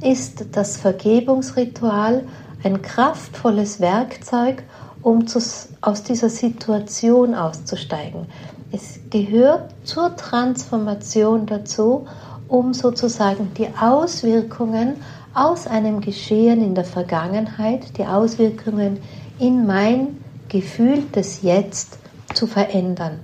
ist 0.00 0.46
das 0.52 0.76
Vergebungsritual 0.78 2.24
ein 2.64 2.82
kraftvolles 2.82 3.78
Werkzeug, 3.78 4.64
um 5.02 5.26
zu, 5.26 5.38
aus 5.82 6.02
dieser 6.02 6.30
Situation 6.30 7.34
auszusteigen. 7.34 8.26
Es 8.72 8.98
gehört 9.10 9.70
zur 9.84 10.16
Transformation 10.16 11.46
dazu, 11.46 12.06
um 12.48 12.72
sozusagen 12.72 13.52
die 13.54 13.68
Auswirkungen 13.80 14.96
aus 15.34 15.66
einem 15.66 16.00
Geschehen 16.00 16.62
in 16.62 16.74
der 16.74 16.84
Vergangenheit, 16.84 17.98
die 17.98 18.06
Auswirkungen 18.06 18.98
in 19.38 19.66
mein 19.66 20.18
gefühltes 20.48 21.42
Jetzt 21.42 21.98
zu 22.34 22.46
verändern. 22.46 23.20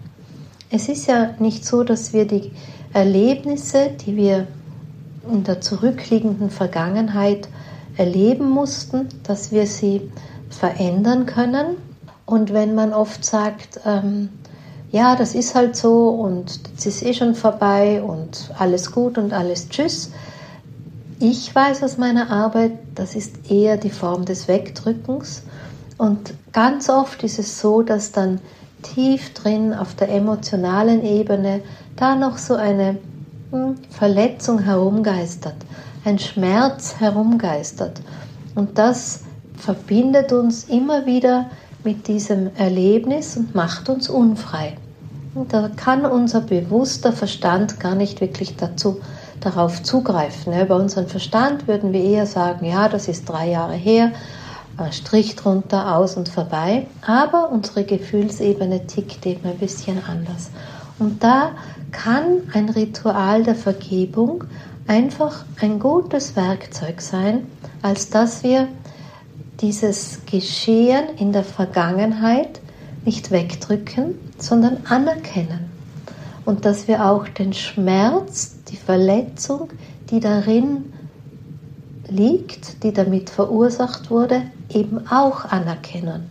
Es 0.70 0.88
ist 0.88 1.06
ja 1.06 1.34
nicht 1.38 1.66
so, 1.66 1.82
dass 1.82 2.12
wir 2.12 2.26
die 2.26 2.52
Erlebnisse, 2.92 3.90
die 4.06 4.16
wir 4.16 4.46
in 5.30 5.44
der 5.44 5.60
zurückliegenden 5.60 6.50
Vergangenheit 6.50 7.48
erleben 7.96 8.48
mussten, 8.48 9.08
dass 9.24 9.52
wir 9.52 9.66
sie 9.66 10.10
verändern 10.48 11.26
können. 11.26 11.76
Und 12.24 12.52
wenn 12.52 12.74
man 12.74 12.92
oft 12.92 13.24
sagt, 13.24 13.80
ähm, 13.84 14.30
ja, 14.92 15.14
das 15.16 15.34
ist 15.34 15.54
halt 15.54 15.76
so 15.76 16.08
und 16.08 16.60
das 16.76 16.86
ist 16.86 17.02
eh 17.02 17.14
schon 17.14 17.34
vorbei 17.34 18.02
und 18.02 18.50
alles 18.58 18.90
gut 18.90 19.18
und 19.18 19.32
alles 19.32 19.68
tschüss. 19.68 20.10
Ich 21.20 21.54
weiß 21.54 21.82
aus 21.82 21.98
meiner 21.98 22.30
Arbeit, 22.30 22.72
das 22.94 23.14
ist 23.14 23.50
eher 23.50 23.76
die 23.76 23.90
Form 23.90 24.24
des 24.24 24.48
Wegdrückens. 24.48 25.42
Und 25.98 26.34
ganz 26.52 26.88
oft 26.88 27.22
ist 27.22 27.38
es 27.38 27.60
so, 27.60 27.82
dass 27.82 28.10
dann 28.10 28.40
tief 28.82 29.34
drin 29.34 29.74
auf 29.74 29.94
der 29.94 30.08
emotionalen 30.10 31.04
Ebene 31.04 31.62
da 31.96 32.14
noch 32.14 32.38
so 32.38 32.54
eine 32.54 32.98
hm, 33.50 33.76
Verletzung 33.90 34.60
herumgeistert, 34.60 35.56
ein 36.04 36.18
Schmerz 36.18 36.96
herumgeistert. 36.98 38.00
Und 38.54 38.78
das 38.78 39.24
verbindet 39.56 40.32
uns 40.32 40.64
immer 40.64 41.06
wieder 41.06 41.46
mit 41.84 42.08
diesem 42.08 42.54
Erlebnis 42.56 43.36
und 43.36 43.54
macht 43.54 43.88
uns 43.88 44.08
unfrei. 44.08 44.76
Und 45.34 45.52
da 45.52 45.70
kann 45.76 46.04
unser 46.04 46.40
bewusster 46.40 47.12
Verstand 47.12 47.78
gar 47.78 47.94
nicht 47.94 48.20
wirklich 48.20 48.56
dazu 48.56 49.00
darauf 49.40 49.82
zugreifen. 49.82 50.52
Bei 50.52 50.74
unserem 50.74 51.06
Verstand 51.06 51.68
würden 51.68 51.92
wir 51.92 52.02
eher 52.02 52.26
sagen, 52.26 52.66
ja, 52.66 52.88
das 52.88 53.08
ist 53.08 53.28
drei 53.28 53.48
Jahre 53.50 53.74
her, 53.74 54.12
Strich 54.92 55.36
drunter, 55.36 55.96
aus 55.96 56.16
und 56.16 56.28
vorbei. 56.28 56.86
Aber 57.06 57.50
unsere 57.50 57.84
Gefühlsebene 57.84 58.86
tickt 58.86 59.26
eben 59.26 59.48
ein 59.48 59.58
bisschen 59.58 60.02
anders. 60.04 60.50
Und 60.98 61.22
da 61.22 61.52
kann 61.92 62.42
ein 62.52 62.68
Ritual 62.68 63.42
der 63.42 63.54
Vergebung 63.54 64.44
einfach 64.86 65.44
ein 65.60 65.78
gutes 65.78 66.36
Werkzeug 66.36 67.00
sein, 67.00 67.46
als 67.82 68.10
dass 68.10 68.42
wir 68.42 68.68
dieses 69.60 70.20
Geschehen 70.26 71.04
in 71.18 71.32
der 71.32 71.44
Vergangenheit 71.44 72.60
nicht 73.04 73.30
wegdrücken, 73.30 74.14
sondern 74.38 74.78
anerkennen. 74.88 75.70
Und 76.44 76.64
dass 76.64 76.88
wir 76.88 77.06
auch 77.06 77.28
den 77.28 77.52
Schmerz, 77.52 78.56
die 78.68 78.76
Verletzung, 78.76 79.70
die 80.10 80.20
darin 80.20 80.92
liegt, 82.08 82.82
die 82.82 82.92
damit 82.92 83.30
verursacht 83.30 84.10
wurde, 84.10 84.42
eben 84.74 85.06
auch 85.08 85.44
anerkennen. 85.44 86.30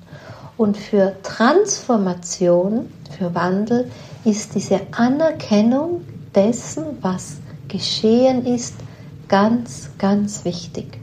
Und 0.58 0.78
für 0.78 1.16
Transformation, 1.24 2.92
für 3.18 3.34
Wandel 3.34 3.90
ist 4.26 4.56
diese 4.56 4.82
Anerkennung 4.92 6.02
dessen, 6.36 6.84
was 7.02 7.38
geschehen 7.68 8.46
ist, 8.46 8.76
ganz, 9.28 9.90
ganz 9.98 10.44
wichtig. 10.44 11.00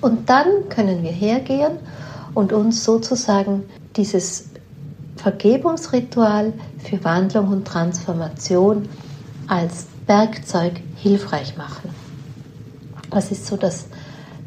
Und 0.00 0.30
dann 0.30 0.68
können 0.68 1.02
wir 1.02 1.10
hergehen 1.10 1.78
und 2.34 2.52
uns 2.52 2.84
sozusagen 2.84 3.64
dieses 3.96 4.50
Vergebungsritual 5.16 6.52
für 6.78 7.02
Wandlung 7.04 7.48
und 7.48 7.66
Transformation 7.66 8.88
als 9.48 9.86
Werkzeug 10.06 10.80
hilfreich 10.96 11.56
machen. 11.56 11.94
Das 13.10 13.30
ist 13.30 13.46
so 13.46 13.56
das 13.56 13.86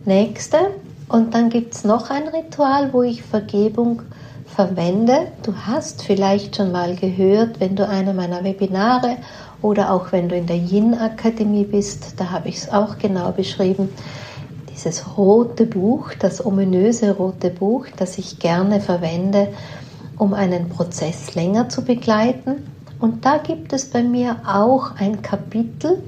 Nächste. 0.06 0.58
Und 1.14 1.36
dann 1.36 1.52
gibt 1.52 1.76
es 1.76 1.84
noch 1.84 2.10
ein 2.10 2.28
Ritual, 2.28 2.92
wo 2.92 3.04
ich 3.04 3.22
Vergebung 3.22 4.02
verwende. 4.48 5.28
Du 5.44 5.54
hast 5.56 6.02
vielleicht 6.02 6.56
schon 6.56 6.72
mal 6.72 6.96
gehört, 6.96 7.60
wenn 7.60 7.76
du 7.76 7.88
eine 7.88 8.16
meiner 8.16 8.44
Webinare 8.44 9.18
oder 9.62 9.92
auch 9.92 10.12
wenn 10.12 10.28
du 10.28 10.36
in 10.36 10.48
der 10.48 10.56
Yin 10.56 10.96
Akademie 10.96 11.66
bist, 11.66 12.20
da 12.20 12.32
habe 12.32 12.50
ich 12.50 12.58
es 12.58 12.72
auch 12.72 12.98
genau 12.98 13.32
beschrieben. 13.32 13.90
Dieses 14.72 15.16
rote 15.16 15.68
Buch, 15.68 16.16
das 16.18 16.44
ominöse 16.44 17.12
rote 17.12 17.52
Buch, 17.52 17.86
das 17.96 18.18
ich 18.18 18.40
gerne 18.40 18.82
verwende, 18.82 19.50
um 20.18 20.34
einen 20.34 20.68
Prozess 20.68 21.36
länger 21.36 21.70
zu 21.70 21.84
begleiten. 21.84 22.66
Und 23.00 23.24
da 23.24 23.38
gibt 23.38 23.72
es 23.72 23.86
bei 23.86 24.02
mir 24.02 24.38
auch 24.48 24.96
ein 24.96 25.22
Kapitel 25.22 26.02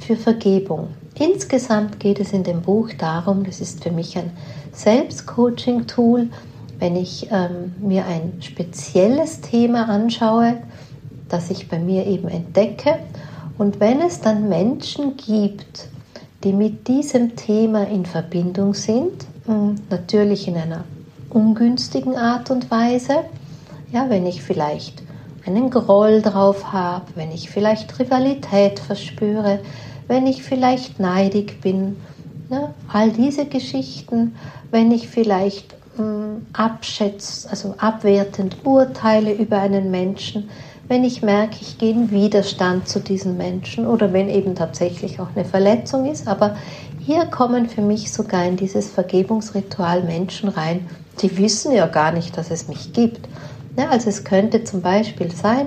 für 0.00 0.16
Vergebung. 0.16 0.88
Insgesamt 1.20 2.00
geht 2.00 2.18
es 2.18 2.32
in 2.32 2.44
dem 2.44 2.62
Buch 2.62 2.88
darum, 2.96 3.44
das 3.44 3.60
ist 3.60 3.82
für 3.82 3.90
mich 3.90 4.16
ein 4.16 4.30
Selbstcoaching-Tool, 4.72 6.30
wenn 6.78 6.96
ich 6.96 7.28
ähm, 7.30 7.74
mir 7.78 8.06
ein 8.06 8.40
spezielles 8.40 9.42
Thema 9.42 9.86
anschaue, 9.90 10.56
das 11.28 11.50
ich 11.50 11.68
bei 11.68 11.78
mir 11.78 12.06
eben 12.06 12.28
entdecke. 12.28 13.00
Und 13.58 13.80
wenn 13.80 14.00
es 14.00 14.22
dann 14.22 14.48
Menschen 14.48 15.18
gibt, 15.18 15.90
die 16.42 16.54
mit 16.54 16.88
diesem 16.88 17.36
Thema 17.36 17.86
in 17.86 18.06
Verbindung 18.06 18.72
sind, 18.72 19.26
hm, 19.44 19.74
natürlich 19.90 20.48
in 20.48 20.56
einer 20.56 20.84
ungünstigen 21.28 22.16
Art 22.16 22.50
und 22.50 22.70
Weise. 22.70 23.24
Ja, 23.92 24.08
wenn 24.08 24.24
ich 24.24 24.42
vielleicht 24.42 25.02
einen 25.44 25.68
Groll 25.68 26.22
drauf 26.22 26.72
habe, 26.72 27.04
wenn 27.14 27.30
ich 27.30 27.50
vielleicht 27.50 27.98
Rivalität 27.98 28.78
verspüre, 28.78 29.60
wenn 30.10 30.26
ich 30.26 30.42
vielleicht 30.42 30.98
neidig 30.98 31.60
bin, 31.60 31.96
ne? 32.48 32.74
all 32.92 33.12
diese 33.12 33.46
Geschichten, 33.46 34.34
wenn 34.72 34.90
ich 34.90 35.06
vielleicht 35.08 35.76
ähm, 36.00 36.46
abschätze, 36.52 37.48
also 37.48 37.76
abwertend 37.78 38.56
urteile 38.64 39.32
über 39.32 39.60
einen 39.60 39.92
Menschen, 39.92 40.50
wenn 40.88 41.04
ich 41.04 41.22
merke, 41.22 41.58
ich 41.60 41.78
gehe 41.78 41.92
in 41.92 42.10
Widerstand 42.10 42.88
zu 42.88 42.98
diesen 42.98 43.36
Menschen 43.36 43.86
oder 43.86 44.12
wenn 44.12 44.28
eben 44.28 44.56
tatsächlich 44.56 45.20
auch 45.20 45.28
eine 45.36 45.44
Verletzung 45.44 46.10
ist. 46.10 46.26
Aber 46.26 46.56
hier 46.98 47.26
kommen 47.26 47.68
für 47.68 47.82
mich 47.82 48.12
sogar 48.12 48.44
in 48.44 48.56
dieses 48.56 48.90
Vergebungsritual 48.90 50.02
Menschen 50.02 50.48
rein, 50.48 50.88
die 51.22 51.38
wissen 51.38 51.70
ja 51.70 51.86
gar 51.86 52.10
nicht, 52.10 52.36
dass 52.36 52.50
es 52.50 52.66
mich 52.66 52.92
gibt. 52.92 53.28
Ja, 53.78 53.90
also 53.90 54.08
es 54.08 54.24
könnte 54.24 54.64
zum 54.64 54.82
Beispiel 54.82 55.30
sein, 55.30 55.66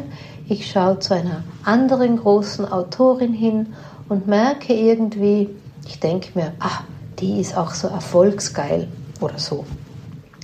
ich 0.49 0.69
schaue 0.69 0.99
zu 0.99 1.13
einer 1.13 1.45
anderen 1.63 2.17
großen 2.17 2.69
Autorin 2.69 3.31
hin 3.31 3.67
und 4.09 4.27
merke 4.27 4.73
irgendwie, 4.73 5.49
ich 5.85 5.99
denke 5.99 6.29
mir, 6.35 6.53
ah, 6.59 6.81
die 7.19 7.39
ist 7.39 7.57
auch 7.57 7.73
so 7.73 7.87
erfolgsgeil 7.87 8.87
oder 9.21 9.37
so. 9.37 9.65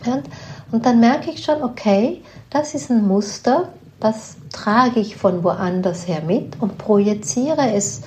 Und, 0.05 0.23
und 0.71 0.85
dann 0.85 0.99
merke 0.99 1.31
ich 1.31 1.43
schon, 1.43 1.61
okay, 1.63 2.21
das 2.49 2.73
ist 2.73 2.89
ein 2.89 3.07
Muster, 3.07 3.69
das 3.99 4.37
trage 4.51 4.99
ich 4.99 5.15
von 5.15 5.43
woanders 5.43 6.07
her 6.07 6.21
mit 6.25 6.61
und 6.61 6.77
projiziere 6.77 7.73
es 7.73 8.01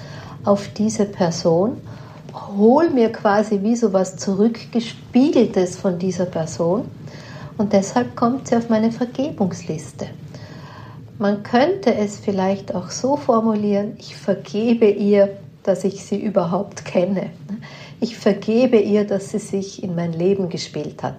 auf 0.44 0.68
diese 0.68 1.04
Person, 1.04 1.80
hole 2.56 2.90
mir 2.90 3.12
quasi 3.12 3.62
wie 3.62 3.76
so 3.76 3.92
was 3.92 4.16
zurückgespiegeltes 4.16 5.76
von 5.76 5.98
dieser 5.98 6.24
Person 6.26 6.86
und 7.58 7.72
deshalb 7.72 8.16
kommt 8.16 8.48
sie 8.48 8.56
auf 8.56 8.68
meine 8.70 8.90
Vergebungsliste. 8.90 10.06
Man 11.18 11.42
könnte 11.42 11.94
es 11.94 12.18
vielleicht 12.18 12.74
auch 12.74 12.90
so 12.90 13.16
formulieren, 13.16 13.94
ich 13.98 14.16
vergebe 14.16 14.86
ihr, 14.86 15.36
dass 15.62 15.84
ich 15.84 16.04
sie 16.04 16.20
überhaupt 16.20 16.84
kenne. 16.84 17.30
Ich 18.00 18.16
vergebe 18.16 18.78
ihr, 18.78 19.06
dass 19.06 19.30
sie 19.30 19.38
sich 19.38 19.82
in 19.82 19.94
mein 19.94 20.12
Leben 20.12 20.48
gespielt 20.48 21.02
hat. 21.02 21.16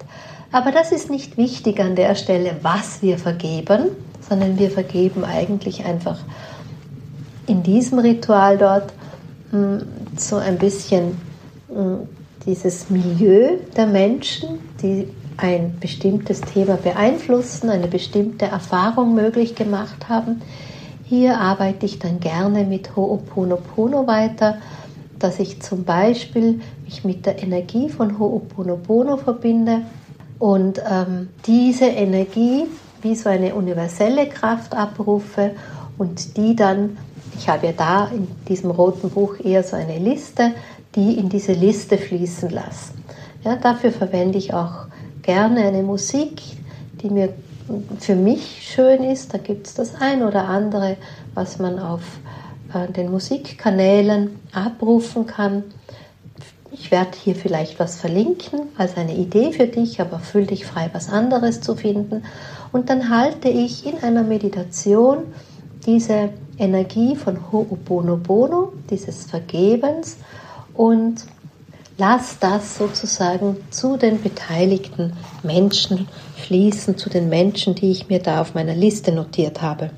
Aber 0.51 0.71
das 0.71 0.91
ist 0.91 1.09
nicht 1.09 1.37
wichtig 1.37 1.79
an 1.79 1.95
der 1.95 2.15
Stelle, 2.15 2.57
was 2.61 3.01
wir 3.01 3.17
vergeben, 3.17 3.89
sondern 4.27 4.59
wir 4.59 4.69
vergeben 4.69 5.23
eigentlich 5.23 5.85
einfach 5.85 6.19
in 7.47 7.63
diesem 7.63 7.99
Ritual 7.99 8.57
dort 8.57 8.93
hm, 9.51 9.83
so 10.15 10.37
ein 10.37 10.57
bisschen 10.57 11.17
hm, 11.69 12.07
dieses 12.45 12.89
Milieu 12.89 13.57
der 13.75 13.87
Menschen, 13.87 14.59
die 14.81 15.07
ein 15.37 15.77
bestimmtes 15.79 16.41
Thema 16.41 16.75
beeinflussen, 16.77 17.69
eine 17.69 17.87
bestimmte 17.87 18.45
Erfahrung 18.45 19.15
möglich 19.15 19.55
gemacht 19.55 20.07
haben. 20.09 20.41
Hier 21.05 21.37
arbeite 21.37 21.85
ich 21.85 21.99
dann 21.99 22.19
gerne 22.19 22.63
mit 22.63 22.95
Ho'oponopono 22.95 24.07
weiter, 24.07 24.57
dass 25.19 25.39
ich 25.39 25.61
zum 25.61 25.83
Beispiel 25.83 26.61
mich 26.85 27.03
mit 27.03 27.25
der 27.25 27.43
Energie 27.43 27.89
von 27.89 28.17
Ho'oponopono 28.17 29.17
verbinde 29.17 29.81
und 30.39 30.81
ähm, 30.89 31.29
diese 31.45 31.85
Energie 31.85 32.65
wie 33.01 33.15
so 33.15 33.29
eine 33.29 33.53
universelle 33.53 34.27
Kraft 34.27 34.75
abrufe 34.75 35.51
und 35.97 36.37
die 36.37 36.55
dann, 36.55 36.97
ich 37.37 37.49
habe 37.49 37.67
ja 37.67 37.73
da 37.73 38.07
in 38.07 38.27
diesem 38.47 38.71
roten 38.71 39.09
Buch 39.09 39.35
eher 39.43 39.63
so 39.63 39.75
eine 39.75 39.99
Liste, 39.99 40.51
die 40.95 41.17
in 41.17 41.27
diese 41.27 41.53
Liste 41.53 41.97
fließen 41.97 42.49
lasse. 42.49 42.93
Ja, 43.43 43.57
dafür 43.57 43.91
verwende 43.91 44.37
ich 44.37 44.53
auch 44.53 44.85
gerne 45.21 45.65
eine 45.65 45.83
Musik, 45.83 46.41
die 47.01 47.09
mir 47.09 47.33
für 47.99 48.15
mich 48.15 48.69
schön 48.73 49.03
ist. 49.03 49.33
Da 49.33 49.37
gibt 49.37 49.67
es 49.67 49.73
das 49.73 49.95
ein 49.95 50.23
oder 50.23 50.47
andere, 50.47 50.97
was 51.33 51.59
man 51.59 51.79
auf 51.79 52.01
äh, 52.73 52.91
den 52.91 53.11
Musikkanälen 53.11 54.39
abrufen 54.51 55.25
kann. 55.25 55.63
Ich 56.71 56.89
werde 56.89 57.11
hier 57.23 57.35
vielleicht 57.35 57.79
was 57.79 57.99
verlinken 57.99 58.61
als 58.77 58.97
eine 58.97 59.15
Idee 59.15 59.51
für 59.51 59.67
dich, 59.67 60.01
aber 60.01 60.19
fühl 60.19 60.45
dich 60.45 60.65
frei, 60.65 60.89
was 60.91 61.09
anderes 61.09 61.61
zu 61.61 61.75
finden. 61.75 62.23
Und 62.71 62.89
dann 62.89 63.09
halte 63.09 63.47
ich 63.47 63.85
in 63.85 64.01
einer 64.01 64.23
Meditation 64.23 65.19
diese 65.85 66.29
Energie 66.57 67.15
von 67.15 67.37
Ho'oponopono, 67.51 68.73
dieses 68.89 69.25
Vergebens 69.25 70.17
und 70.73 71.25
lass 71.97 72.39
das 72.39 72.77
sozusagen 72.77 73.57
zu 73.69 73.97
den 73.97 74.21
beteiligten 74.21 75.13
Menschen 75.43 76.07
fließen, 76.37 76.97
zu 76.97 77.09
den 77.09 77.29
Menschen, 77.29 77.75
die 77.75 77.91
ich 77.91 78.09
mir 78.09 78.19
da 78.19 78.41
auf 78.41 78.53
meiner 78.53 78.75
Liste 78.75 79.11
notiert 79.11 79.61
habe. 79.61 79.91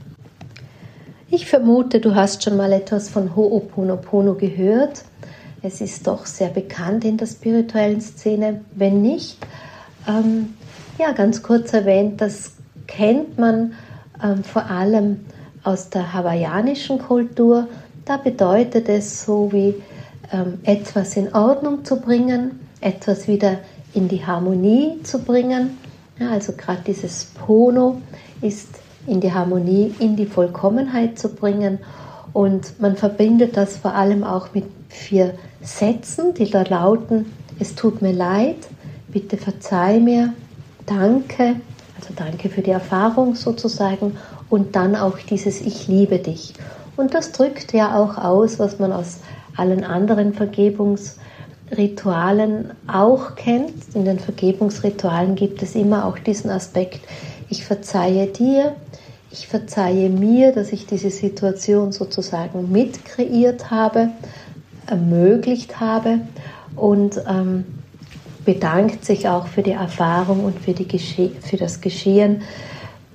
Ich 1.29 1.47
vermute, 1.47 1.99
du 1.99 2.15
hast 2.15 2.43
schon 2.43 2.55
mal 2.55 2.71
etwas 2.71 3.09
von 3.09 3.35
Ho'oponopono 3.35 4.35
gehört. 4.35 5.03
Es 5.61 5.81
ist 5.81 6.05
doch 6.05 6.25
sehr 6.25 6.49
bekannt 6.49 7.03
in 7.03 7.17
der 7.17 7.25
spirituellen 7.25 7.99
Szene. 7.99 8.61
Wenn 8.75 9.01
nicht, 9.01 9.37
ähm, 10.07 10.53
ja, 10.99 11.11
ganz 11.13 11.41
kurz 11.41 11.73
erwähnt, 11.73 12.21
das 12.21 12.51
kennt 12.87 13.39
man 13.39 13.73
ähm, 14.23 14.43
vor 14.43 14.69
allem 14.69 15.25
aus 15.63 15.89
der 15.89 16.13
hawaiianischen 16.13 16.99
Kultur. 16.99 17.67
Da 18.05 18.17
bedeutet 18.17 18.87
es 18.87 19.25
so 19.25 19.51
wie 19.51 19.73
etwas 20.63 21.15
in 21.17 21.33
Ordnung 21.33 21.85
zu 21.85 21.97
bringen, 21.97 22.59
etwas 22.81 23.27
wieder 23.27 23.59
in 23.93 24.07
die 24.07 24.25
Harmonie 24.25 25.01
zu 25.03 25.19
bringen. 25.19 25.77
Ja, 26.19 26.31
also 26.31 26.53
gerade 26.53 26.81
dieses 26.85 27.25
Pono 27.25 28.01
ist 28.41 28.79
in 29.07 29.21
die 29.21 29.33
Harmonie, 29.33 29.93
in 29.99 30.15
die 30.15 30.25
Vollkommenheit 30.25 31.17
zu 31.19 31.29
bringen. 31.29 31.79
Und 32.33 32.79
man 32.81 32.95
verbindet 32.95 33.55
das 33.55 33.77
vor 33.77 33.93
allem 33.93 34.23
auch 34.23 34.53
mit 34.53 34.65
vier 34.89 35.33
Sätzen, 35.61 36.33
die 36.33 36.49
da 36.49 36.63
lauten, 36.63 37.25
es 37.59 37.75
tut 37.75 38.01
mir 38.01 38.11
leid, 38.11 38.57
bitte 39.07 39.37
verzeih 39.37 39.99
mir, 39.99 40.33
danke, 40.85 41.55
also 41.97 42.13
danke 42.15 42.49
für 42.49 42.61
die 42.61 42.71
Erfahrung 42.71 43.35
sozusagen 43.35 44.17
und 44.49 44.75
dann 44.75 44.95
auch 44.95 45.17
dieses 45.17 45.61
Ich 45.61 45.87
liebe 45.87 46.19
dich. 46.19 46.53
Und 46.97 47.13
das 47.13 47.31
drückt 47.31 47.73
ja 47.73 47.97
auch 47.97 48.17
aus, 48.17 48.59
was 48.59 48.79
man 48.79 48.91
aus 48.91 49.19
allen 49.55 49.83
anderen 49.83 50.33
Vergebungsritualen 50.33 52.71
auch 52.87 53.35
kennt. 53.35 53.73
In 53.93 54.05
den 54.05 54.19
Vergebungsritualen 54.19 55.35
gibt 55.35 55.61
es 55.61 55.75
immer 55.75 56.05
auch 56.05 56.17
diesen 56.19 56.49
Aspekt, 56.49 57.01
ich 57.49 57.63
verzeihe 57.63 58.27
dir, 58.27 58.75
ich 59.31 59.47
verzeihe 59.47 60.09
mir, 60.09 60.51
dass 60.51 60.71
ich 60.71 60.87
diese 60.87 61.09
Situation 61.09 61.91
sozusagen 61.91 62.71
mitkreiert 62.71 63.69
habe, 63.69 64.09
ermöglicht 64.87 65.79
habe 65.79 66.21
und 66.75 67.21
ähm, 67.27 67.65
bedankt 68.45 69.03
sich 69.03 69.27
auch 69.27 69.47
für 69.47 69.63
die 69.63 69.71
Erfahrung 69.71 70.45
und 70.45 70.59
für, 70.59 70.73
die 70.73 70.87
Gesche 70.87 71.31
für 71.41 71.57
das 71.57 71.81
Geschehen 71.81 72.43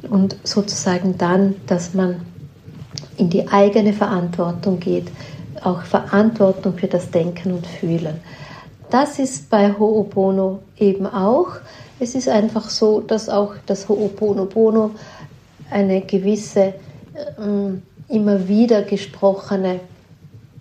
und 0.09 0.37
sozusagen 0.45 1.17
dann, 1.17 1.55
dass 1.67 1.95
man 1.95 2.23
in 3.17 3.31
die 3.31 3.49
eigene 3.49 3.93
Verantwortung 3.93 4.81
geht, 4.81 5.07
auch 5.63 5.83
Verantwortung 5.83 6.77
für 6.77 6.89
das 6.89 7.11
Denken 7.11 7.53
und 7.53 7.67
Fühlen. 7.67 8.21
Das 8.91 9.19
ist 9.19 9.51
bei 9.51 9.71
Ho'opono 9.71 10.59
eben 10.77 11.07
auch. 11.07 11.49
Es 12.01 12.15
ist 12.15 12.29
einfach 12.29 12.69
so, 12.69 13.01
dass 13.01 13.29
auch 13.29 13.55
das 13.67 13.89
Ho'oponopono 13.89 14.91
eine 15.71 16.01
gewisse 16.01 16.75
ähm, 17.39 17.83
immer 18.09 18.49
wieder 18.49 18.83
gesprochene 18.83 19.81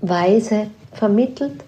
Weise 0.02 0.68
vermittelt, 0.94 1.64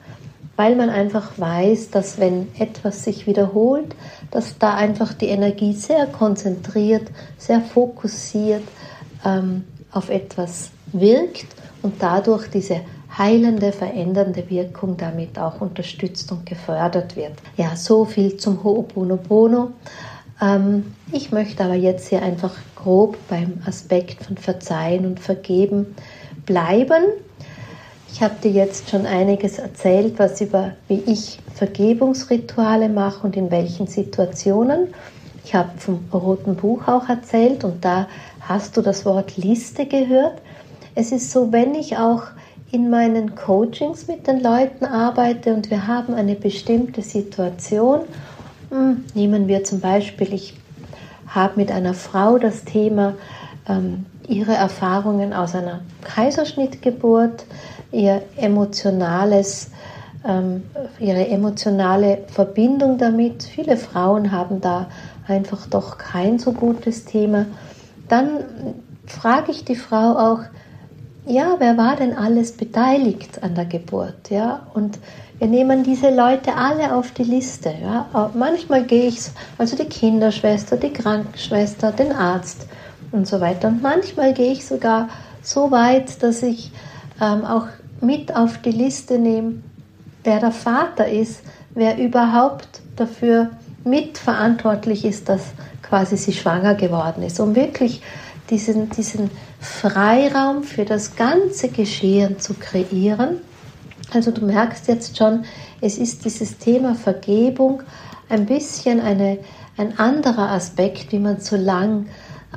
weil 0.56 0.76
man 0.76 0.90
einfach 0.90 1.32
weiß, 1.38 1.90
dass 1.90 2.20
wenn 2.20 2.48
etwas 2.60 3.04
sich 3.04 3.26
wiederholt, 3.26 3.96
dass 4.30 4.58
da 4.60 4.76
einfach 4.76 5.14
die 5.14 5.28
Energie 5.28 5.74
sehr 5.74 6.06
konzentriert, 6.06 7.10
sehr 7.38 7.62
fokussiert 7.62 8.64
ähm, 9.26 9.64
auf 9.92 10.10
etwas 10.10 10.70
wirkt 10.94 11.48
und 11.82 11.96
dadurch 12.02 12.48
diese 12.50 12.82
heilende, 13.18 13.72
verändernde 13.72 14.50
Wirkung 14.50 14.98
damit 14.98 15.38
auch 15.38 15.62
unterstützt 15.62 16.32
und 16.32 16.46
gefördert 16.46 17.16
wird. 17.16 17.34
Ja, 17.58 17.76
so 17.76 18.06
viel 18.06 18.38
zum 18.38 18.64
Ho'oponopono. 18.64 19.72
Ähm, 20.42 20.94
ich 21.12 21.32
möchte 21.32 21.64
aber 21.64 21.76
jetzt 21.76 22.08
hier 22.08 22.22
einfach 22.22 22.54
grob 22.76 23.18
beim 23.30 23.62
Aspekt 23.66 24.24
von 24.26 24.38
Verzeihen 24.38 25.06
und 25.06 25.20
Vergeben 25.20 25.96
bleiben. 26.46 27.04
Ich 28.14 28.22
habe 28.22 28.36
dir 28.44 28.52
jetzt 28.52 28.90
schon 28.90 29.06
einiges 29.06 29.58
erzählt, 29.58 30.18
was 30.18 30.42
über 30.42 30.74
wie 30.88 31.02
ich 31.06 31.40
Vergebungsrituale 31.54 32.90
mache 32.90 33.26
und 33.26 33.38
in 33.38 33.52
welchen 33.52 33.88
Situationen. 33.88 34.94
Ich 35.46 35.56
habe 35.56 35.70
vom 35.78 36.06
roten 36.14 36.56
Buch 36.56 36.88
auch 36.88 37.08
erzählt 37.08 37.64
und 37.64 37.84
da 37.86 38.08
hast 38.42 38.76
du 38.78 38.82
das 38.82 39.06
Wort 39.06 39.38
Liste 39.38 39.86
gehört. 39.86 40.42
Es 40.94 41.12
ist 41.12 41.32
so, 41.32 41.52
wenn 41.52 41.74
ich 41.74 41.98
auch 41.98 42.24
in 42.72 42.90
meinen 42.90 43.36
Coachings 43.36 44.08
mit 44.08 44.28
den 44.28 44.42
Leuten 44.42 44.86
arbeite 44.86 45.54
und 45.54 45.70
wir 45.70 45.88
haben 45.88 46.14
eine 46.14 46.36
bestimmte 46.36 47.02
Situation, 47.02 48.02
hm, 48.70 49.04
nehmen 49.14 49.48
wir 49.48 49.64
zum 49.64 49.82
Beispiel, 49.82 50.34
ich 50.34 50.56
habe 51.28 51.54
mit 51.58 51.72
einer 51.72 51.94
Frau 51.94 52.38
das 52.38 52.64
Thema 52.64 53.16
ähm, 53.68 54.06
ihre 54.28 54.54
Erfahrungen 54.54 55.34
aus 55.34 55.54
einer 55.54 55.82
Kaiserschnittgeburt, 56.04 57.46
ihr 57.92 58.22
emotionales, 58.38 59.72
ähm, 60.26 60.64
ihre 61.00 61.28
emotionale 61.28 62.20
Verbindung 62.28 62.98
damit. 62.98 63.44
Viele 63.44 63.76
Frauen 63.76 64.32
haben 64.32 64.62
da 64.62 64.88
einfach 65.28 65.68
doch 65.68 65.98
kein 65.98 66.40
so 66.40 66.54
gutes 66.54 67.04
Thema. 67.04 67.46
Dann 68.08 68.40
frage 69.06 69.52
ich 69.52 69.66
die 69.66 69.76
Frau 69.76 70.18
auch, 70.18 70.40
ja, 71.26 71.56
wer 71.60 71.78
war 71.78 71.96
denn 71.96 72.16
alles 72.18 72.52
beteiligt 72.52 73.44
an 73.44 73.56
der 73.56 73.66
Geburt? 73.66 74.30
Ja, 74.30 74.66
und 74.74 74.98
wir 75.38 75.48
nehmen 75.48 75.84
diese 75.84 76.14
Leute 76.14 76.56
alle 76.56 76.96
auf 76.96 77.12
die 77.12 77.24
Liste. 77.24 77.74
Ja. 77.82 78.32
Manchmal 78.34 78.84
gehe 78.84 79.08
ich, 79.08 79.20
also 79.58 79.76
die 79.76 79.86
Kinderschwester, 79.86 80.78
die 80.78 80.94
Krankenschwester, 80.94 81.92
den 81.92 82.12
Arzt 82.12 82.68
und 83.12 83.28
so 83.28 83.40
weiter. 83.40 83.68
Und 83.68 83.82
manchmal 83.82 84.34
gehe 84.34 84.52
ich 84.52 84.66
sogar 84.66 85.10
so 85.42 85.72
weit, 85.72 86.22
dass 86.22 86.44
ich 86.44 86.72
ähm, 87.20 87.46
auch 87.46 87.68
mit 88.02 88.36
auf 88.36 88.58
die 88.60 88.72
Liste 88.72 89.18
nehme, 89.20 89.62
wer 90.24 90.40
der 90.40 90.52
Vater 90.52 91.08
ist, 91.08 91.42
wer 91.72 91.98
überhaupt 91.98 92.82
dafür 92.96 93.52
mitverantwortlich 93.84 95.06
ist, 95.06 95.30
dass 95.30 95.42
quasi 95.82 96.18
sie 96.18 96.34
schwanger 96.34 96.76
geworden 96.76 97.24
ist, 97.24 97.40
um 97.40 97.56
wirklich 97.56 98.02
diesen, 98.50 98.90
diesen 98.90 99.32
Freiraum 99.62 100.64
für 100.64 100.86
das 100.86 101.16
ganze 101.16 101.70
Geschehen 101.70 102.40
zu 102.40 102.56
kreieren. 102.56 103.38
Also 104.12 104.32
du 104.32 104.44
merkst 104.44 104.88
jetzt 104.88 105.18
schon, 105.18 105.46
es 105.80 106.00
ist 106.00 106.26
dieses 106.26 106.58
Thema 106.58 106.96
Vergebung 106.96 107.84
ein 108.28 108.48
bisschen 108.48 109.00
eine, 109.00 109.38
ein 109.78 110.00
anderer 110.00 110.50
Aspekt, 110.50 111.12
wie 111.12 111.20
man 111.20 111.40
so 111.40 111.56
lang, 111.56 112.08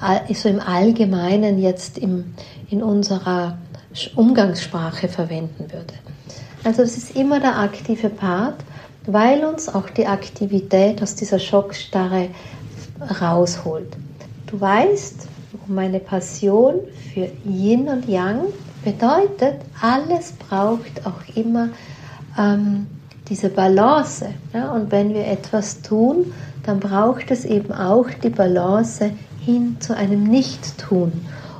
äh, 0.00 0.32
so 0.32 0.48
im 0.48 0.60
Allgemeinen 0.60 1.60
jetzt 1.60 1.98
im, 1.98 2.34
in 2.70 2.82
unserer 2.82 3.58
Umgangssprache 4.16 5.08
verwenden 5.08 5.70
würde. 5.70 5.94
Also 6.64 6.82
es 6.82 6.96
ist 6.96 7.14
immer 7.14 7.38
der 7.38 7.58
aktive 7.58 8.08
Part, 8.08 8.56
weil 9.06 9.44
uns 9.44 9.68
auch 9.68 9.90
die 9.90 10.06
Aktivität 10.06 11.02
aus 11.02 11.14
dieser 11.14 11.38
Schockstarre 11.38 12.28
rausholt. 13.20 13.94
Du 14.46 14.58
weißt, 14.58 15.28
meine 15.66 16.00
Passion 16.00 16.74
für 17.12 17.28
Yin 17.44 17.88
und 17.88 18.08
Yang 18.08 18.46
bedeutet, 18.84 19.60
alles 19.80 20.32
braucht 20.32 21.06
auch 21.06 21.36
immer 21.36 21.70
ähm, 22.38 22.86
diese 23.28 23.48
Balance. 23.48 24.26
Ja? 24.52 24.72
Und 24.72 24.92
wenn 24.92 25.14
wir 25.14 25.26
etwas 25.26 25.80
tun, 25.82 26.32
dann 26.64 26.80
braucht 26.80 27.30
es 27.30 27.44
eben 27.44 27.72
auch 27.72 28.08
die 28.22 28.30
Balance 28.30 29.10
hin 29.44 29.76
zu 29.80 29.96
einem 29.96 30.24
Nicht-Tun. 30.24 31.12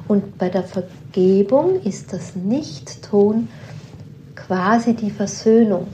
Und 0.09 0.38
bei 0.38 0.48
der 0.48 0.64
Vergebung 0.64 1.80
ist 1.83 2.12
das 2.12 2.35
Nicht-Tun 2.37 3.48
quasi 4.35 4.94
die 4.94 5.11
Versöhnung. 5.11 5.87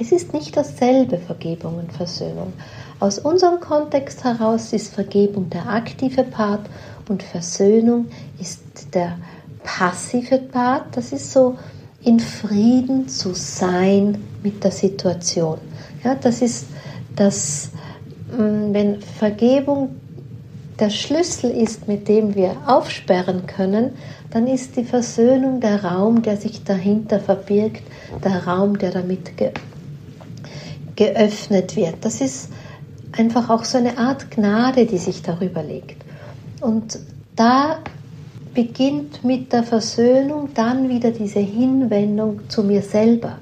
Es 0.00 0.12
ist 0.12 0.32
nicht 0.32 0.56
dasselbe 0.56 1.18
Vergebung 1.18 1.78
und 1.78 1.92
Versöhnung. 1.92 2.52
Aus 3.00 3.18
unserem 3.18 3.60
Kontext 3.60 4.24
heraus 4.24 4.72
ist 4.72 4.94
Vergebung 4.94 5.50
der 5.50 5.68
aktive 5.68 6.22
Part 6.22 6.62
und 7.10 7.22
Versöhnung 7.22 8.06
ist 8.40 8.60
der 8.94 9.18
passive 9.62 10.38
Part. 10.38 10.96
Das 10.96 11.12
ist 11.12 11.32
so 11.32 11.56
in 12.02 12.20
Frieden 12.20 13.08
zu 13.08 13.34
sein 13.34 14.18
mit 14.42 14.62
der 14.62 14.70
Situation. 14.70 15.58
Ja, 16.04 16.14
das 16.14 16.42
ist 16.42 16.66
das, 17.16 17.70
mm, 18.30 18.72
wenn 18.72 19.00
Vergebung 19.00 19.96
der 20.78 20.90
Schlüssel 20.90 21.50
ist, 21.50 21.88
mit 21.88 22.06
dem 22.06 22.34
wir 22.34 22.56
aufsperren 22.66 23.46
können, 23.46 23.90
dann 24.30 24.46
ist 24.46 24.76
die 24.76 24.84
Versöhnung 24.84 25.60
der 25.60 25.84
Raum, 25.84 26.22
der 26.22 26.36
sich 26.36 26.62
dahinter 26.62 27.18
verbirgt, 27.18 27.82
der 28.22 28.46
Raum, 28.46 28.78
der 28.78 28.92
damit 28.92 29.36
ge 29.36 29.52
geöffnet 30.94 31.76
wird. 31.76 31.94
Das 32.00 32.20
ist 32.20 32.50
einfach 33.16 33.50
auch 33.50 33.64
so 33.64 33.78
eine 33.78 33.98
Art 33.98 34.32
Gnade, 34.32 34.84
die 34.84 34.98
sich 34.98 35.22
darüber 35.22 35.62
legt. 35.62 36.02
Und 36.60 36.98
da 37.36 37.78
beginnt 38.54 39.22
mit 39.22 39.52
der 39.52 39.62
Versöhnung 39.62 40.50
dann 40.54 40.88
wieder 40.88 41.10
diese 41.12 41.38
Hinwendung 41.38 42.48
zu 42.48 42.64
mir 42.64 42.82
selber, 42.82 43.38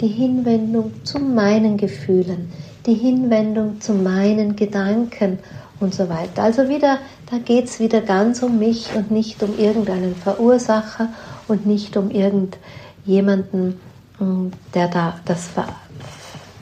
die 0.00 0.08
Hinwendung 0.08 0.92
zu 1.04 1.18
meinen 1.18 1.76
Gefühlen, 1.76 2.52
die 2.86 2.94
Hinwendung 2.94 3.80
zu 3.80 3.94
meinen 3.94 4.54
Gedanken 4.54 5.38
und 5.80 5.94
so 5.94 6.08
weiter. 6.08 6.44
Also 6.44 6.68
wieder, 6.68 6.98
da 7.30 7.38
geht 7.38 7.64
es 7.64 7.80
wieder 7.80 8.00
ganz 8.00 8.42
um 8.42 8.58
mich 8.58 8.94
und 8.94 9.10
nicht 9.10 9.42
um 9.42 9.58
irgendeinen 9.58 10.14
Verursacher 10.14 11.08
und 11.48 11.66
nicht 11.66 11.96
um 11.96 12.10
irgendjemanden, 12.10 13.80
mm, 14.20 14.46
der 14.74 14.88
da 14.88 15.18
das 15.24 15.50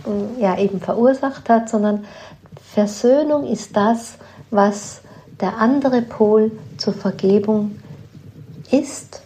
mm, 0.06 0.40
ja, 0.40 0.58
eben 0.58 0.80
verursacht 0.80 1.50
hat, 1.50 1.68
sondern 1.68 2.04
Versöhnung 2.72 3.46
ist 3.46 3.76
das, 3.76 4.14
was 4.50 5.02
der 5.40 5.58
andere 5.58 6.02
Pol 6.02 6.52
zur 6.76 6.94
Vergebung 6.94 7.76
ist. 8.70 9.22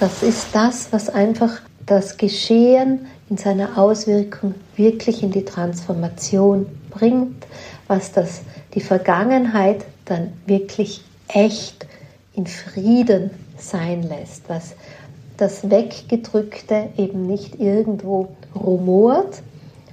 Das 0.00 0.22
ist 0.22 0.48
das, 0.52 0.92
was 0.92 1.08
einfach 1.08 1.60
das 1.84 2.16
Geschehen 2.16 3.06
in 3.28 3.36
seiner 3.36 3.78
Auswirkung 3.78 4.54
wirklich 4.74 5.22
in 5.22 5.30
die 5.30 5.44
Transformation 5.44 6.66
bringt, 6.90 7.46
was 7.86 8.12
das, 8.12 8.42
die 8.74 8.80
Vergangenheit 8.80 9.84
dann 10.04 10.32
wirklich 10.46 11.04
echt 11.28 11.86
in 12.34 12.46
Frieden 12.46 13.30
sein 13.56 14.02
lässt, 14.02 14.48
was 14.48 14.74
das 15.36 15.70
Weggedrückte 15.70 16.88
eben 16.96 17.26
nicht 17.26 17.60
irgendwo 17.60 18.28
rumort 18.54 19.42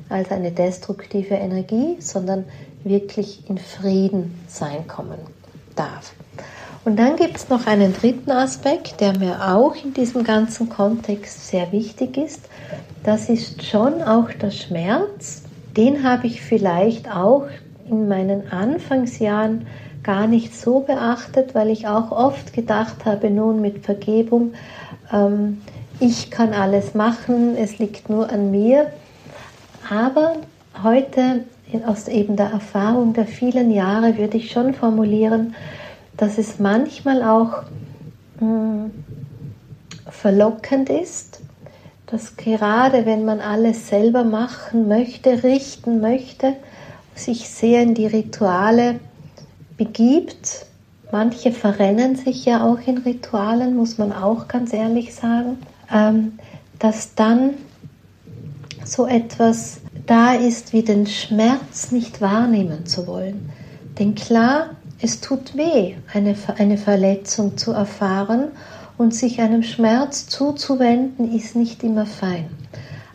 als 0.10 0.32
eine 0.32 0.52
destruktive 0.52 1.36
Energie, 1.36 1.98
sondern 2.00 2.46
wirklich 2.84 3.50
in 3.50 3.58
Frieden 3.58 4.40
sein 4.48 4.88
kommen 4.88 5.20
darf. 5.76 6.14
Und 6.86 6.98
dann 6.98 7.16
gibt 7.16 7.38
es 7.38 7.50
noch 7.50 7.66
einen 7.66 7.94
dritten 7.94 8.32
Aspekt, 8.32 9.00
der 9.00 9.18
mir 9.18 9.54
auch 9.54 9.76
in 9.76 9.94
diesem 9.94 10.24
ganzen 10.24 10.68
Kontext 10.70 11.48
sehr 11.48 11.72
wichtig 11.72 12.18
ist. 12.18 12.42
Das 13.04 13.30
ist 13.30 13.64
schon 13.64 14.02
auch 14.02 14.30
der 14.32 14.52
Schmerz. 14.52 15.44
Den 15.78 16.04
habe 16.04 16.28
ich 16.28 16.42
vielleicht 16.42 17.10
auch 17.10 17.48
in 17.90 18.08
meinen 18.08 18.52
Anfangsjahren 18.52 19.66
gar 20.04 20.28
nicht 20.28 20.56
so 20.56 20.82
beachtet, 20.82 21.56
weil 21.56 21.70
ich 21.70 21.88
auch 21.88 22.12
oft 22.12 22.54
gedacht 22.54 23.06
habe, 23.06 23.30
nun 23.30 23.62
mit 23.62 23.86
Vergebung, 23.86 24.54
ähm, 25.12 25.62
ich 26.00 26.32
kann 26.32 26.54
alles 26.54 26.94
machen, 26.96 27.56
es 27.56 27.80
liegt 27.80 28.10
nur 28.10 28.30
an 28.30 28.52
mir. 28.52 28.92
Aber 29.90 30.36
heute 30.84 31.46
aus 31.86 32.08
eben 32.08 32.36
der 32.36 32.48
Erfahrung 32.48 33.14
der 33.14 33.26
vielen 33.26 33.72
Jahre 33.72 34.18
würde 34.18 34.38
ich 34.38 34.52
schon 34.52 34.74
formulieren, 34.74 35.56
dass 36.18 36.38
es 36.38 36.60
manchmal 36.60 37.24
auch 37.24 37.64
mh, 38.40 38.42
hm, 38.42 38.92
verlockend 40.10 40.90
ist, 40.90 41.42
dass 42.06 42.38
gerade 42.38 43.06
wenn 43.06 43.26
man 43.26 43.40
alles 43.40 43.90
selber 43.90 44.24
machen 44.24 44.88
möchte, 44.88 45.44
richten 45.44 46.00
möchte, 46.00 46.56
sich 47.16 47.50
sehr 47.50 47.82
in 47.82 47.96
die 47.96 48.06
Rituale 48.06 49.00
begibt. 49.78 50.68
Manche 51.12 51.52
verrennen 51.52 52.16
sich 52.16 52.46
ja 52.46 52.64
auch 52.64 52.80
in 52.86 53.00
Ritualen, 53.00 53.76
muss 53.76 53.98
man 53.98 54.14
auch 54.14 54.48
ganz 54.48 54.74
ehrlich 54.74 55.14
sagen, 55.14 55.58
ähm, 55.92 56.40
dass 56.80 57.16
dann 57.16 57.56
so 58.86 59.08
etwas 59.08 59.80
da 60.06 60.34
ist, 60.34 60.74
wie 60.74 60.84
den 60.84 61.08
Schmerz 61.08 61.92
nicht 61.92 62.22
wahrnehmen 62.22 62.86
zu 62.86 63.08
wollen. 63.08 63.50
Denn 64.00 64.16
klar, 64.16 64.72
es 65.02 65.22
tut 65.22 65.56
weh, 65.56 65.96
eine, 66.14 66.36
eine 66.58 66.78
Verletzung 66.78 67.58
zu 67.58 67.72
erfahren 67.72 68.50
und 68.98 69.14
sich 69.14 69.42
einem 69.42 69.64
Schmerz 69.64 70.28
zuzuwenden, 70.28 71.36
ist 71.36 71.56
nicht 71.56 71.84
immer 71.84 72.06
fein. 72.06 72.46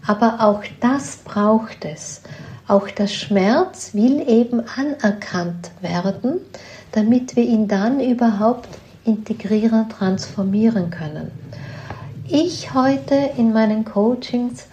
Aber 0.06 0.40
auch 0.40 0.62
das 0.80 1.18
braucht 1.18 1.84
es. 1.84 2.22
Auch 2.66 2.88
der 2.88 3.06
Schmerz 3.06 3.94
will 3.94 4.28
eben 4.28 4.62
anerkannt 4.76 5.70
werden, 5.80 6.40
damit 6.92 7.36
wir 7.36 7.44
ihn 7.44 7.68
dann 7.68 8.00
überhaupt 8.00 8.68
integrieren, 9.04 9.88
transformieren 9.88 10.90
können. 10.90 11.30
Ich 12.28 12.74
heute 12.74 13.30
in 13.38 13.54
meinen 13.54 13.86
Coachings 13.86 14.66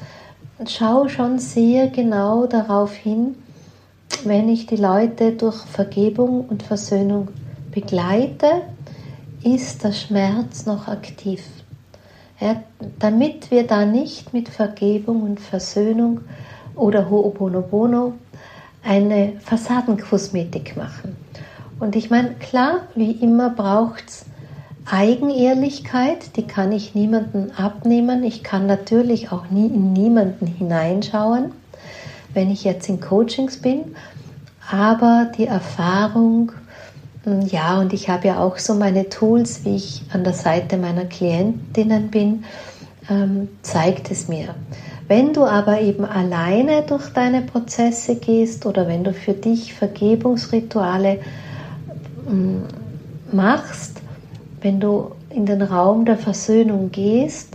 schaue 0.66 1.10
schon 1.10 1.40
sehr 1.40 1.88
genau 1.88 2.46
darauf 2.48 2.94
hin, 2.94 3.36
wenn 4.24 4.50
ich 4.50 4.66
die 4.66 4.78
Leute 4.78 5.34
durch 5.34 5.58
Vergebung 5.58 6.46
und 6.46 6.64
Versöhnung 6.64 7.28
begleite, 7.72 8.62
ist 9.44 9.84
der 9.84 9.92
Schmerz 9.92 10.66
noch 10.66 10.88
aktiv. 10.88 11.44
Ja, 12.40 12.64
damit 13.00 13.52
wir 13.52 13.68
da 13.68 13.86
nicht 13.86 14.34
mit 14.34 14.50
Vergebung 14.50 15.24
und 15.24 15.40
Versöhnung 15.40 16.22
oder 16.76 17.10
Ho'oponopono 17.10 18.14
eine 18.84 19.34
Fassadenkosmetik 19.40 20.76
machen. 20.76 21.16
Und 21.80 21.96
ich 21.96 22.10
meine, 22.10 22.34
klar, 22.36 22.82
wie 22.96 23.12
immer 23.12 23.50
braucht 23.50 24.06
es 24.08 24.26
Eigenehrlichkeit, 24.86 26.36
die 26.38 26.46
kann 26.46 26.72
ich 26.72 26.94
niemandem 26.94 27.52
abnehmen. 27.58 28.24
Ich 28.24 28.44
kann 28.44 28.68
natürlich 28.68 29.32
auch 29.32 29.50
nie 29.50 29.66
in 29.66 29.94
niemanden 29.94 30.46
hineinschauen, 30.46 31.52
wenn 32.34 32.52
ich 32.52 32.64
jetzt 32.64 32.88
in 32.88 33.02
Coachings 33.02 33.58
bin. 33.58 33.96
Aber 34.70 35.32
die 35.38 35.48
Erfahrung, 35.48 36.52
hm, 37.24 37.42
ja, 37.42 37.80
und 37.80 37.94
ich 37.94 38.10
habe 38.10 38.28
ja 38.28 38.40
auch 38.40 38.58
so 38.58 38.76
meine 38.76 39.10
Tools, 39.10 39.66
wie 39.66 39.76
ich 39.76 40.04
an 40.14 40.24
der 40.24 40.34
Seite 40.34 40.78
meiner 40.78 41.06
Klientinnen 41.06 42.10
bin, 42.10 42.44
ähm, 43.10 43.50
zeigt 43.64 44.12
es 44.12 44.28
mir. 44.28 44.56
Wenn 45.08 45.34
du 45.34 45.46
aber 45.46 45.82
eben 45.82 46.06
alleine 46.06 46.84
durch 46.84 47.10
deine 47.10 47.42
Prozesse 47.42 48.16
gehst 48.16 48.66
oder 48.66 48.88
wenn 48.88 49.04
du 49.04 49.14
für 49.14 49.34
dich 49.34 49.74
Vergebungsrituale 49.74 51.20
hm, 52.28 52.64
machst, 53.32 54.02
wenn 54.66 54.80
du 54.80 55.12
in 55.30 55.46
den 55.46 55.62
Raum 55.62 56.06
der 56.06 56.18
Versöhnung 56.18 56.90
gehst, 56.92 57.50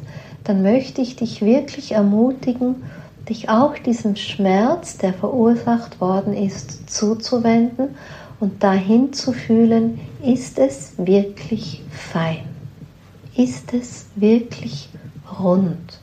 dann 0.44 0.62
möchte 0.62 1.02
ich 1.02 1.16
dich 1.16 1.42
wirklich 1.42 1.90
ermutigen, 1.90 2.84
dich 3.28 3.48
auch 3.48 3.76
diesem 3.76 4.14
Schmerz, 4.14 4.96
der 4.96 5.12
verursacht 5.12 6.00
worden 6.00 6.32
ist, 6.32 6.88
zuzuwenden 6.88 7.96
und 8.38 8.62
dahin 8.62 9.12
zu 9.12 9.32
fühlen, 9.32 9.98
ist 10.22 10.56
es 10.60 10.92
wirklich 10.98 11.82
fein? 11.90 12.44
Ist 13.36 13.74
es 13.74 14.06
wirklich 14.14 14.88
rund? 15.40 15.98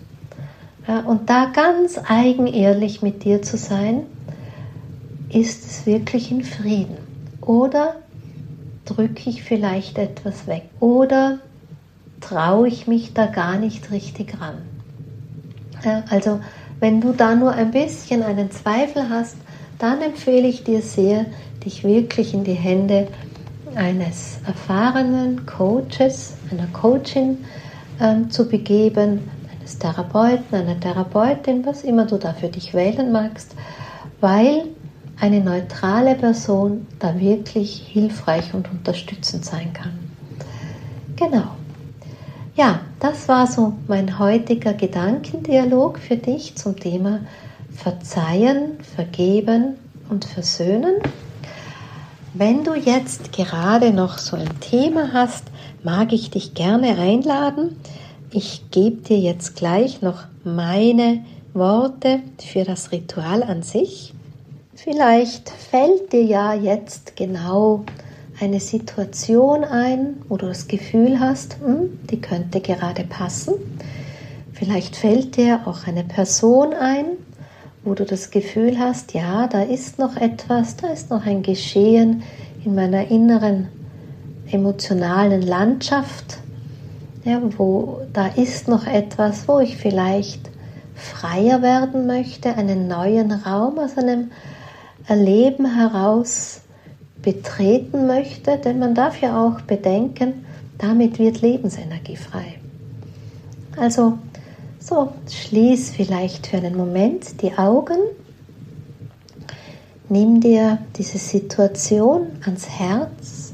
Ja, 0.89 0.99
und 0.99 1.29
da 1.29 1.45
ganz 1.45 2.01
eigenehrlich 2.05 3.01
mit 3.01 3.23
dir 3.23 3.41
zu 3.41 3.55
sein, 3.55 4.01
ist 5.29 5.65
es 5.65 5.85
wirklich 5.85 6.31
in 6.31 6.43
Frieden? 6.43 6.97
Oder 7.39 7.95
drücke 8.87 9.29
ich 9.29 9.43
vielleicht 9.43 9.97
etwas 9.97 10.47
weg 10.47 10.63
oder 10.79 11.39
traue 12.21 12.67
ich 12.67 12.87
mich 12.87 13.13
da 13.13 13.27
gar 13.27 13.57
nicht 13.57 13.91
richtig 13.91 14.39
ran. 14.39 14.57
Also 16.09 16.39
wenn 16.79 17.01
du 17.01 17.11
da 17.11 17.35
nur 17.35 17.51
ein 17.51 17.71
bisschen 17.71 18.23
einen 18.23 18.51
Zweifel 18.51 19.09
hast, 19.09 19.37
dann 19.79 20.01
empfehle 20.01 20.47
ich 20.47 20.63
dir 20.63 20.81
sehr, 20.81 21.25
dich 21.63 21.83
wirklich 21.83 22.33
in 22.33 22.43
die 22.43 22.53
Hände 22.53 23.07
eines 23.75 24.39
erfahrenen 24.45 25.45
Coaches, 25.45 26.35
einer 26.51 26.67
Coachin 26.67 27.45
ähm, 28.01 28.29
zu 28.31 28.47
begeben, 28.47 29.29
eines 29.59 29.77
Therapeuten, 29.77 30.55
einer 30.55 30.79
Therapeutin, 30.79 31.65
was 31.65 31.83
immer 31.83 32.05
du 32.05 32.17
da 32.17 32.33
für 32.33 32.47
dich 32.47 32.73
wählen 32.73 33.11
magst, 33.11 33.55
weil 34.19 34.63
eine 35.19 35.41
neutrale 35.41 36.15
Person 36.15 36.87
da 36.99 37.19
wirklich 37.19 37.83
hilfreich 37.87 38.53
und 38.53 38.69
unterstützend 38.69 39.45
sein 39.45 39.73
kann. 39.73 39.93
Genau. 41.15 41.47
Ja, 42.55 42.79
das 42.99 43.27
war 43.27 43.47
so 43.47 43.73
mein 43.87 44.19
heutiger 44.19 44.73
Gedankendialog 44.73 45.99
für 45.99 46.17
dich 46.17 46.55
zum 46.55 46.75
Thema 46.75 47.19
Verzeihen, 47.71 48.79
Vergeben 48.95 49.75
und 50.09 50.25
Versöhnen. 50.25 50.95
Wenn 52.33 52.63
du 52.63 52.75
jetzt 52.75 53.31
gerade 53.31 53.91
noch 53.91 54.17
so 54.17 54.35
ein 54.35 54.59
Thema 54.59 55.11
hast, 55.13 55.45
mag 55.83 56.13
ich 56.13 56.29
dich 56.29 56.53
gerne 56.53 56.97
einladen. 56.97 57.75
Ich 58.31 58.69
gebe 58.71 58.97
dir 58.97 59.19
jetzt 59.19 59.55
gleich 59.55 60.01
noch 60.01 60.23
meine 60.43 61.23
Worte 61.53 62.19
für 62.39 62.63
das 62.63 62.91
Ritual 62.91 63.41
an 63.41 63.63
sich. 63.63 64.13
Vielleicht 64.79 65.49
fällt 65.49 66.13
dir 66.13 66.23
ja 66.23 66.53
jetzt 66.53 67.15
genau 67.15 67.83
eine 68.39 68.59
Situation 68.59 69.63
ein, 69.63 70.17
wo 70.29 70.37
du 70.37 70.45
das 70.45 70.67
Gefühl 70.67 71.19
hast, 71.19 71.57
hm, 71.59 71.99
die 72.11 72.21
könnte 72.21 72.61
gerade 72.61 73.03
passen. 73.03 73.55
Vielleicht 74.53 74.95
fällt 74.95 75.35
dir 75.35 75.61
auch 75.65 75.87
eine 75.87 76.03
Person 76.03 76.73
ein, 76.73 77.05
wo 77.83 77.95
du 77.95 78.05
das 78.05 78.29
Gefühl 78.29 78.77
hast, 78.77 79.15
ja, 79.15 79.47
da 79.47 79.63
ist 79.63 79.97
noch 79.97 80.15
etwas, 80.15 80.75
da 80.77 80.89
ist 80.89 81.09
noch 81.09 81.25
ein 81.25 81.41
Geschehen 81.41 82.21
in 82.63 82.75
meiner 82.75 83.09
inneren 83.09 83.69
emotionalen 84.51 85.41
Landschaft, 85.41 86.37
ja, 87.25 87.41
wo 87.57 88.01
da 88.13 88.27
ist 88.27 88.67
noch 88.67 88.85
etwas, 88.85 89.47
wo 89.47 89.57
ich 89.57 89.75
vielleicht 89.75 90.51
freier 90.93 91.63
werden 91.63 92.05
möchte, 92.05 92.55
einen 92.55 92.87
neuen 92.87 93.31
Raum 93.31 93.79
aus 93.79 93.97
einem 93.97 94.29
Erleben 95.07 95.75
heraus 95.75 96.61
betreten 97.21 98.07
möchte, 98.07 98.57
denn 98.57 98.79
man 98.79 98.93
darf 98.93 99.21
ja 99.21 99.41
auch 99.41 99.61
bedenken, 99.61 100.45
damit 100.77 101.19
wird 101.19 101.41
Lebensenergie 101.41 102.15
frei. 102.15 102.59
Also, 103.77 104.17
so, 104.79 105.11
schließ 105.29 105.91
vielleicht 105.91 106.47
für 106.47 106.57
einen 106.57 106.77
Moment 106.77 107.41
die 107.41 107.57
Augen, 107.57 107.97
nimm 110.09 110.39
dir 110.39 110.79
diese 110.97 111.17
Situation 111.17 112.27
ans 112.45 112.69
Herz 112.69 113.53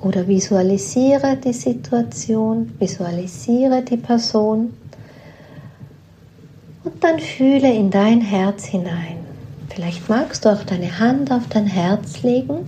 oder 0.00 0.26
visualisiere 0.26 1.36
die 1.36 1.52
Situation, 1.52 2.72
visualisiere 2.78 3.82
die 3.82 3.96
Person 3.96 4.72
und 6.84 7.02
dann 7.02 7.18
fühle 7.18 7.72
in 7.72 7.90
dein 7.90 8.20
Herz 8.20 8.64
hinein. 8.64 9.25
Vielleicht 9.76 10.08
magst 10.08 10.46
du 10.46 10.48
auch 10.48 10.62
deine 10.62 10.98
Hand 10.98 11.30
auf 11.30 11.48
dein 11.48 11.66
Herz 11.66 12.22
legen. 12.22 12.66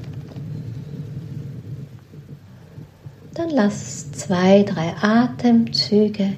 Dann 3.33 3.49
lass 3.49 4.13
zwei, 4.13 4.63
drei 4.63 4.95
Atemzüge 5.01 6.35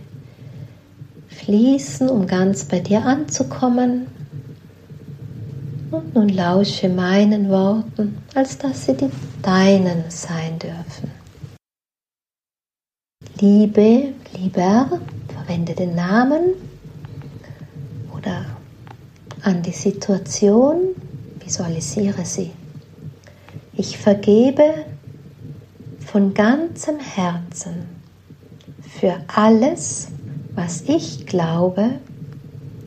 fließen, 1.26 2.08
um 2.08 2.28
ganz 2.28 2.66
bei 2.66 2.78
dir 2.78 3.04
anzukommen. 3.04 4.06
Und 5.90 6.14
nun 6.14 6.28
lausche 6.28 6.88
meinen 6.88 7.48
Worten, 7.48 8.18
als 8.36 8.56
dass 8.56 8.86
sie 8.86 8.96
die 8.96 9.10
deinen 9.42 10.04
sein 10.08 10.56
dürfen. 10.60 11.10
Liebe, 13.40 14.14
lieber, 14.36 15.00
verwende 15.34 15.74
den 15.74 15.96
Namen 15.96 16.52
oder 18.16 18.59
an 19.42 19.62
die 19.62 19.72
Situation, 19.72 20.94
visualisiere 21.42 22.24
sie. 22.24 22.52
Ich 23.74 23.98
vergebe 23.98 24.86
von 26.00 26.34
ganzem 26.34 26.98
Herzen 26.98 27.86
für 28.82 29.16
alles, 29.28 30.08
was 30.54 30.82
ich 30.82 31.26
glaube, 31.26 32.00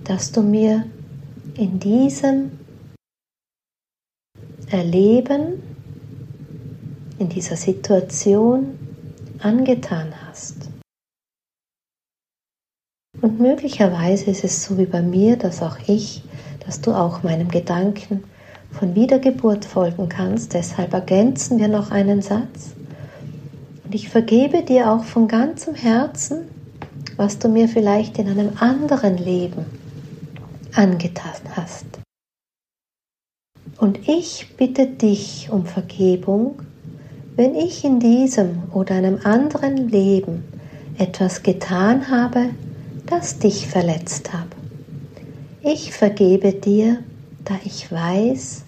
dass 0.04 0.32
du 0.32 0.42
mir 0.42 0.86
in 1.56 1.80
diesem 1.80 2.52
Erleben, 4.70 5.62
in 7.20 7.30
dieser 7.30 7.56
Situation 7.56 8.78
angetan 9.40 10.14
hast. 10.28 10.70
Und 13.22 13.40
möglicherweise 13.40 14.32
ist 14.32 14.44
es 14.44 14.66
so 14.66 14.78
wie 14.78 14.86
bei 14.86 15.02
mir, 15.02 15.38
dass 15.38 15.62
auch 15.62 15.78
ich 15.88 16.24
dass 16.66 16.82
du 16.82 16.92
auch 16.92 17.24
meinem 17.24 17.50
Gedanken 17.50 18.24
von 18.72 18.96
Wiedergeburt 18.96 19.66
folgen 19.66 20.10
kannst. 20.10 20.54
Deshalb 20.54 20.94
ergänzen 20.94 21.60
wir 21.60 21.68
noch 21.68 21.92
einen 21.92 22.22
Satz. 22.22 22.74
Und 23.84 23.96
ich 23.96 24.10
vergebe 24.10 24.64
dir 24.64 24.92
auch 24.92 25.04
von 25.04 25.28
ganzem 25.28 25.76
Herzen, 25.76 26.48
was 27.18 27.40
du 27.40 27.48
mir 27.48 27.68
vielleicht 27.68 28.18
in 28.18 28.28
einem 28.28 28.52
anderen 28.60 29.18
Leben 29.18 29.66
angetan 30.74 31.32
hast. 31.56 31.86
Und 33.78 34.08
ich 34.08 34.56
bitte 34.58 34.88
dich 34.88 35.50
um 35.52 35.66
Vergebung, 35.66 36.62
wenn 37.36 37.56
ich 37.56 37.84
in 37.84 38.00
diesem 38.00 38.64
oder 38.72 38.96
einem 38.96 39.20
anderen 39.24 39.90
Leben 39.90 40.44
etwas 40.98 41.44
getan 41.44 42.10
habe, 42.10 42.50
das 43.06 43.40
dich 43.40 43.68
verletzt 43.68 44.32
habe. 44.32 44.63
Ich 45.66 45.94
vergebe 45.94 46.52
dir, 46.52 46.98
da 47.46 47.54
ich 47.64 47.90
weiß, 47.90 48.66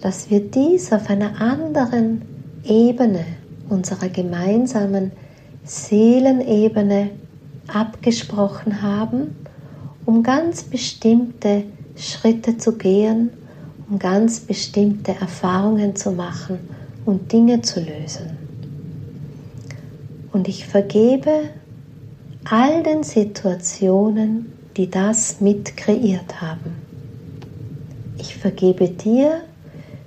dass 0.00 0.28
wir 0.28 0.40
dies 0.40 0.92
auf 0.92 1.08
einer 1.08 1.40
anderen 1.40 2.22
Ebene 2.64 3.24
unserer 3.68 4.08
gemeinsamen 4.08 5.12
Seelenebene 5.62 7.10
abgesprochen 7.68 8.82
haben, 8.82 9.36
um 10.04 10.24
ganz 10.24 10.64
bestimmte 10.64 11.62
Schritte 11.94 12.58
zu 12.58 12.76
gehen, 12.76 13.30
um 13.88 14.00
ganz 14.00 14.40
bestimmte 14.40 15.12
Erfahrungen 15.12 15.94
zu 15.94 16.10
machen 16.10 16.58
und 17.04 17.30
Dinge 17.30 17.62
zu 17.62 17.78
lösen. 17.78 18.36
Und 20.32 20.48
ich 20.48 20.66
vergebe 20.66 21.50
all 22.50 22.82
den 22.82 23.04
Situationen, 23.04 24.51
die 24.76 24.90
das 24.90 25.40
mit 25.40 25.76
kreiert 25.76 26.40
haben. 26.40 26.74
Ich 28.18 28.36
vergebe 28.36 28.88
dir 28.88 29.42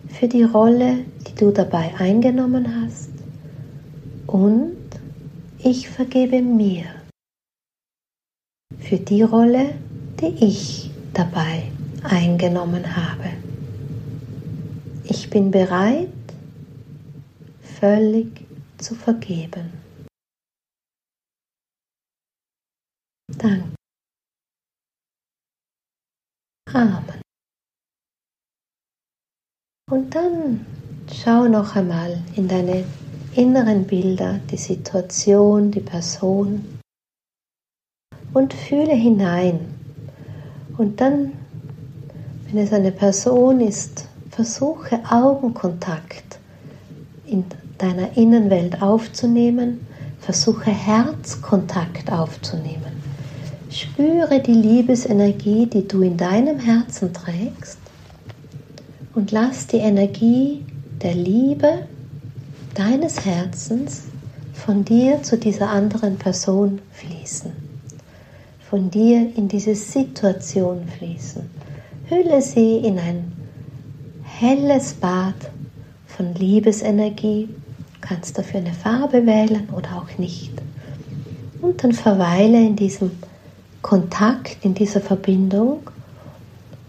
für 0.08 0.28
die 0.28 0.44
Rolle, 0.44 1.06
die 1.28 1.36
du 1.36 1.52
dabei 1.52 1.94
eingenommen 1.98 2.82
hast 2.82 3.10
und 4.28 4.76
ich 5.60 5.90
vergebe 5.90 6.42
mir 6.42 6.86
für 8.80 8.98
die 8.98 9.22
Rolle, 9.22 9.76
die 10.22 10.46
ich 10.46 10.92
dabei 11.14 11.72
eingenommen 12.04 12.96
habe. 12.96 13.30
Ich 15.04 15.30
bin 15.30 15.52
bereit, 15.52 16.10
völlig 17.80 18.46
zu 18.78 18.96
vergeben. 18.96 19.72
Danke. 23.28 23.85
Amen. 26.74 27.22
Und 29.90 30.16
dann 30.16 30.66
schau 31.14 31.48
noch 31.48 31.76
einmal 31.76 32.24
in 32.36 32.48
deine 32.48 32.86
inneren 33.36 33.86
Bilder, 33.86 34.40
die 34.50 34.58
Situation, 34.58 35.72
die 35.72 35.82
Person 35.82 36.80
und 38.34 38.54
fühle 38.54 38.94
hinein. 38.94 39.60
Und 40.78 41.00
dann, 41.02 41.34
wenn 42.46 42.58
es 42.58 42.74
eine 42.74 42.92
Person 42.92 43.62
ist, 43.62 44.08
versuche 44.32 45.00
Augenkontakt 45.10 46.40
in 47.26 47.46
deiner 47.78 48.18
Innenwelt 48.18 48.82
aufzunehmen, 48.82 49.86
versuche 50.20 50.72
Herzkontakt 50.72 52.12
aufzunehmen. 52.12 52.95
Spüre 53.70 54.40
die 54.40 54.54
Liebesenergie, 54.54 55.66
die 55.66 55.88
du 55.88 56.02
in 56.02 56.18
deinem 56.18 56.60
Herzen 56.60 57.14
trägst 57.14 57.80
und 59.16 59.32
lass 59.32 59.68
die 59.68 59.78
Energie 59.78 60.64
der 61.02 61.16
Liebe 61.16 61.88
deines 62.76 63.26
Herzens 63.26 64.04
von 64.54 64.86
dir 64.86 65.24
zu 65.24 65.38
dieser 65.38 65.70
anderen 65.70 66.18
Person 66.18 66.80
fließen, 66.92 67.52
von 68.70 68.92
dir 68.92 69.32
in 69.36 69.48
diese 69.48 69.76
Situation 69.76 70.88
fließen. 70.98 71.44
Hülle 72.08 72.42
sie 72.42 72.78
in 72.78 73.00
ein 73.00 73.32
helles 74.24 74.94
Bad 74.94 75.36
von 76.06 76.34
Liebesenergie. 76.36 77.48
Du 77.48 78.08
kannst 78.08 78.38
dafür 78.38 78.60
eine 78.60 78.74
Farbe 78.74 79.26
wählen 79.26 79.68
oder 79.76 79.98
auch 79.98 80.18
nicht. 80.18 80.52
Und 81.62 81.84
dann 81.84 81.94
verweile 81.94 82.60
in 82.60 82.76
diesem 82.76 83.12
Kontakt, 83.86 84.66
in 84.66 84.74
dieser 84.74 85.00
Verbindung 85.00 85.92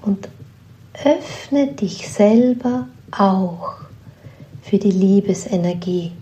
und 0.00 0.30
öffne 1.04 1.66
dich 1.66 2.08
selber 2.08 2.88
auch 3.10 3.74
für 4.62 4.78
die 4.78 4.92
Liebesenergie. 4.92 6.12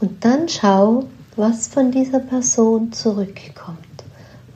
Und 0.00 0.24
dann 0.24 0.48
schau, 0.48 1.04
was 1.36 1.68
von 1.68 1.92
dieser 1.92 2.18
Person 2.18 2.90
zurückkommt, 2.90 3.78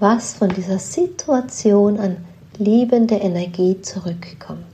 was 0.01 0.35
von 0.35 0.49
dieser 0.49 0.81
Situation 0.81 2.01
an 2.01 2.17
liebende 2.59 3.15
Energie 3.15 3.81
zurückkommt. 3.81 4.65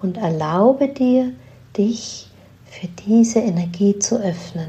Und 0.00 0.16
erlaube 0.16 0.86
dir, 0.86 1.32
dich 1.76 2.30
für 2.66 2.86
diese 3.04 3.40
Energie 3.40 3.98
zu 3.98 4.22
öffnen. 4.22 4.68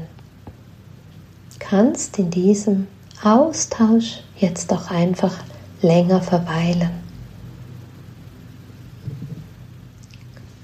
Kannst 1.60 2.18
in 2.18 2.30
diesem 2.30 2.88
Austausch 3.24 4.20
jetzt 4.36 4.72
auch 4.72 4.90
einfach 4.90 5.34
länger 5.80 6.20
verweilen. 6.20 6.90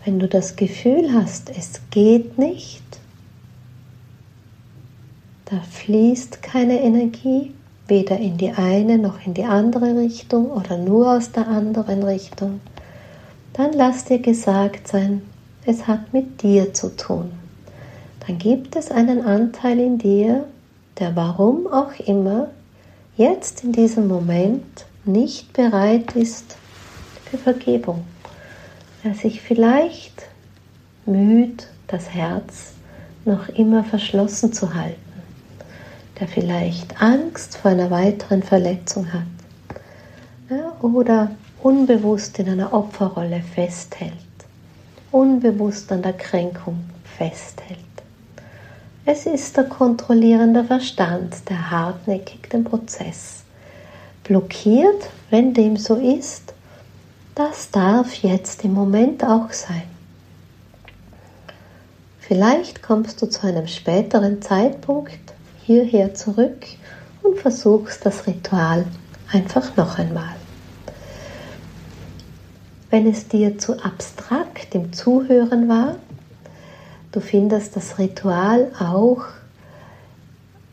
Wenn 0.04 0.18
du 0.18 0.28
das 0.28 0.56
Gefühl 0.56 1.12
hast, 1.12 1.50
es 1.50 1.80
geht 1.90 2.38
nicht, 2.38 2.82
da 5.46 5.60
fließt 5.70 6.42
keine 6.42 6.80
Energie, 6.82 7.54
weder 7.88 8.18
in 8.18 8.36
die 8.36 8.52
eine 8.52 8.98
noch 8.98 9.26
in 9.26 9.34
die 9.34 9.44
andere 9.44 9.96
Richtung 9.96 10.50
oder 10.50 10.76
nur 10.76 11.16
aus 11.16 11.32
der 11.32 11.48
anderen 11.48 12.02
Richtung, 12.02 12.60
dann 13.54 13.72
lass 13.72 14.04
dir 14.04 14.20
gesagt 14.20 14.86
sein, 14.86 15.22
es 15.66 15.86
hat 15.86 16.12
mit 16.12 16.42
dir 16.42 16.72
zu 16.72 16.94
tun. 16.96 17.32
Dann 18.26 18.38
gibt 18.38 18.76
es 18.76 18.90
einen 18.90 19.22
Anteil 19.22 19.80
in 19.80 19.98
dir, 19.98 20.44
der 20.98 21.16
warum 21.16 21.66
auch 21.66 21.92
immer 22.06 22.48
jetzt 23.16 23.64
in 23.64 23.72
diesem 23.72 24.08
Moment 24.08 24.86
nicht 25.04 25.52
bereit 25.52 26.14
ist 26.16 26.56
für 27.30 27.38
Vergebung, 27.38 28.04
der 29.04 29.14
sich 29.14 29.40
vielleicht 29.40 30.26
müht, 31.06 31.68
das 31.86 32.10
Herz 32.10 32.72
noch 33.24 33.48
immer 33.48 33.84
verschlossen 33.84 34.52
zu 34.52 34.74
halten, 34.74 35.00
der 36.18 36.28
vielleicht 36.28 37.00
Angst 37.00 37.56
vor 37.56 37.70
einer 37.72 37.90
weiteren 37.90 38.42
Verletzung 38.42 39.12
hat 39.12 39.22
ja, 40.50 40.72
oder 40.82 41.30
unbewusst 41.62 42.38
in 42.38 42.48
einer 42.48 42.72
Opferrolle 42.72 43.42
festhält, 43.54 44.12
unbewusst 45.10 45.90
an 45.92 46.02
der 46.02 46.14
Kränkung 46.14 46.80
festhält. 47.16 47.89
Es 49.06 49.24
ist 49.24 49.56
der 49.56 49.64
kontrollierende 49.64 50.62
Verstand, 50.64 51.48
der 51.48 51.70
hartnäckig 51.70 52.50
den 52.50 52.64
Prozess 52.64 53.44
blockiert, 54.24 55.08
wenn 55.30 55.54
dem 55.54 55.76
so 55.76 55.96
ist. 55.96 56.52
Das 57.34 57.70
darf 57.70 58.12
jetzt 58.16 58.62
im 58.64 58.74
Moment 58.74 59.24
auch 59.24 59.50
sein. 59.52 59.84
Vielleicht 62.18 62.82
kommst 62.82 63.22
du 63.22 63.26
zu 63.26 63.46
einem 63.46 63.66
späteren 63.66 64.42
Zeitpunkt 64.42 65.32
hierher 65.64 66.14
zurück 66.14 66.66
und 67.22 67.38
versuchst 67.38 68.04
das 68.04 68.26
Ritual 68.26 68.84
einfach 69.32 69.76
noch 69.76 69.98
einmal. 69.98 70.36
Wenn 72.90 73.08
es 73.08 73.26
dir 73.26 73.56
zu 73.58 73.82
abstrakt 73.82 74.74
im 74.74 74.92
Zuhören 74.92 75.68
war, 75.68 75.96
Du 77.12 77.20
findest 77.20 77.74
das 77.74 77.98
Ritual 77.98 78.70
auch 78.78 79.24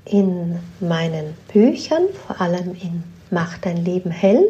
in 0.06 0.60
meinen 0.80 1.34
Büchern, 1.52 2.04
vor 2.26 2.40
allem 2.40 2.76
in 2.76 3.04
Mach 3.30 3.58
dein 3.58 3.84
Leben 3.84 4.12
hell. 4.12 4.46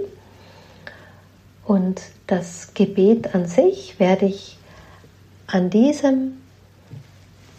Und 1.66 2.02
das 2.28 2.74
Gebet 2.74 3.34
an 3.34 3.48
sich 3.48 4.00
werde 4.00 4.26
ich 4.26 4.58
an 5.48 5.70
diesem 5.70 6.38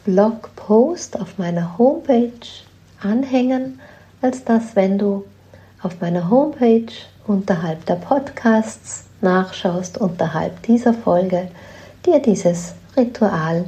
Blogpost 0.04 1.18
auf 1.18 1.38
meiner 1.38 1.76
Homepage 1.76 2.30
anhängen, 3.00 3.80
als 4.22 4.44
dass, 4.44 4.76
wenn 4.76 4.98
du 4.98 5.24
auf 5.82 6.00
meiner 6.00 6.30
Homepage 6.30 6.92
unterhalb 7.26 7.84
der 7.86 7.96
Podcasts 7.96 9.06
nachschaust, 9.20 9.98
unterhalb 9.98 10.62
dieser 10.62 10.94
Folge, 10.94 11.48
dir 12.06 12.20
dieses 12.20 12.74
Ritual 12.96 13.64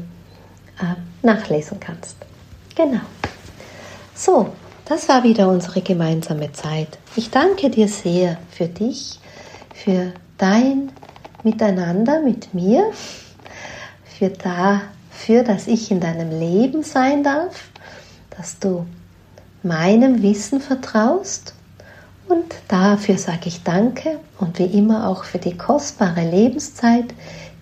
nachlesen 1.23 1.79
kannst. 1.81 2.17
Genau. 2.75 3.01
So, 4.15 4.53
das 4.85 5.09
war 5.09 5.23
wieder 5.23 5.49
unsere 5.49 5.81
gemeinsame 5.81 6.53
Zeit. 6.53 6.99
Ich 7.17 7.31
danke 7.31 7.71
dir 7.71 7.89
sehr 7.89 8.39
für 8.51 8.67
dich, 8.67 9.21
für 9.75 10.13
dein 10.39 10.91
Miteinander 11.43 12.21
mit 12.21 12.53
mir, 12.53 12.91
für 14.05 14.29
dafür, 14.31 15.43
dass 15.43 15.67
ich 15.67 15.91
in 15.91 16.01
deinem 16.01 16.31
Leben 16.39 16.83
sein 16.83 17.23
darf, 17.23 17.69
dass 18.37 18.59
du 18.59 18.87
meinem 19.63 20.23
Wissen 20.23 20.61
vertraust 20.61 21.55
und 22.29 22.55
dafür 22.69 23.19
sage 23.19 23.47
ich 23.47 23.63
danke 23.63 24.21
und 24.39 24.59
wie 24.59 24.67
immer 24.67 25.09
auch 25.09 25.25
für 25.25 25.39
die 25.39 25.57
kostbare 25.57 26.29
Lebenszeit, 26.29 27.07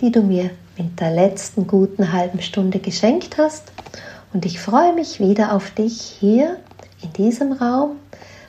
die 0.00 0.12
du 0.12 0.22
mir 0.22 0.50
mit 0.78 1.00
der 1.00 1.10
letzten 1.10 1.66
guten 1.66 2.12
halben 2.12 2.40
Stunde 2.40 2.78
geschenkt 2.78 3.36
hast. 3.36 3.72
Und 4.32 4.46
ich 4.46 4.60
freue 4.60 4.94
mich 4.94 5.20
wieder 5.20 5.52
auf 5.52 5.70
dich 5.72 6.00
hier 6.00 6.58
in 7.02 7.12
diesem 7.14 7.52
Raum 7.52 7.96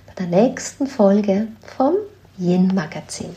bei 0.06 0.14
der 0.26 0.28
nächsten 0.28 0.88
Folge 0.88 1.48
vom 1.76 1.96
Yin 2.38 2.68
Magazin. 2.74 3.36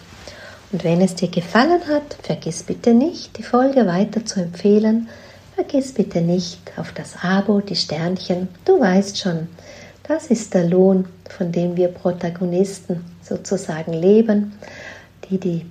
Und 0.73 0.85
wenn 0.85 1.01
es 1.01 1.15
dir 1.15 1.29
gefallen 1.29 1.81
hat, 1.89 2.17
vergiss 2.23 2.63
bitte 2.63 2.95
nicht, 2.95 3.37
die 3.39 3.43
Folge 3.43 3.87
weiter 3.87 4.25
zu 4.25 4.41
empfehlen. 4.41 5.09
Vergiss 5.55 5.93
bitte 5.93 6.21
nicht 6.21 6.61
auf 6.77 6.93
das 6.93 7.17
Abo, 7.23 7.61
die 7.61 7.77
Sternchen. 7.77 8.49
Du 8.65 8.81
weißt 8.81 9.19
schon, 9.19 9.49
das 10.05 10.27
ist 10.29 10.55
der 10.55 10.67
Lohn, 10.67 11.07
von 11.29 11.53
dem 11.53 11.77
wir 11.77 11.89
Protagonisten 11.89 13.05
sozusagen 13.23 13.93
leben, 13.93 14.55
die 15.29 15.39
die 15.39 15.67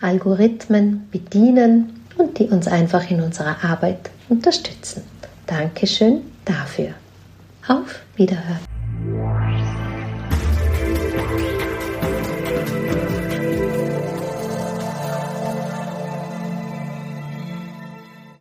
Algorithmen 0.00 1.08
bedienen 1.10 2.03
und 2.16 2.38
die 2.38 2.46
uns 2.46 2.68
einfach 2.68 3.10
in 3.10 3.20
unserer 3.20 3.62
Arbeit 3.64 4.10
unterstützen. 4.28 5.02
Dankeschön 5.46 6.22
dafür. 6.44 6.90
Auf 7.66 8.00
Wiederhören. 8.16 8.73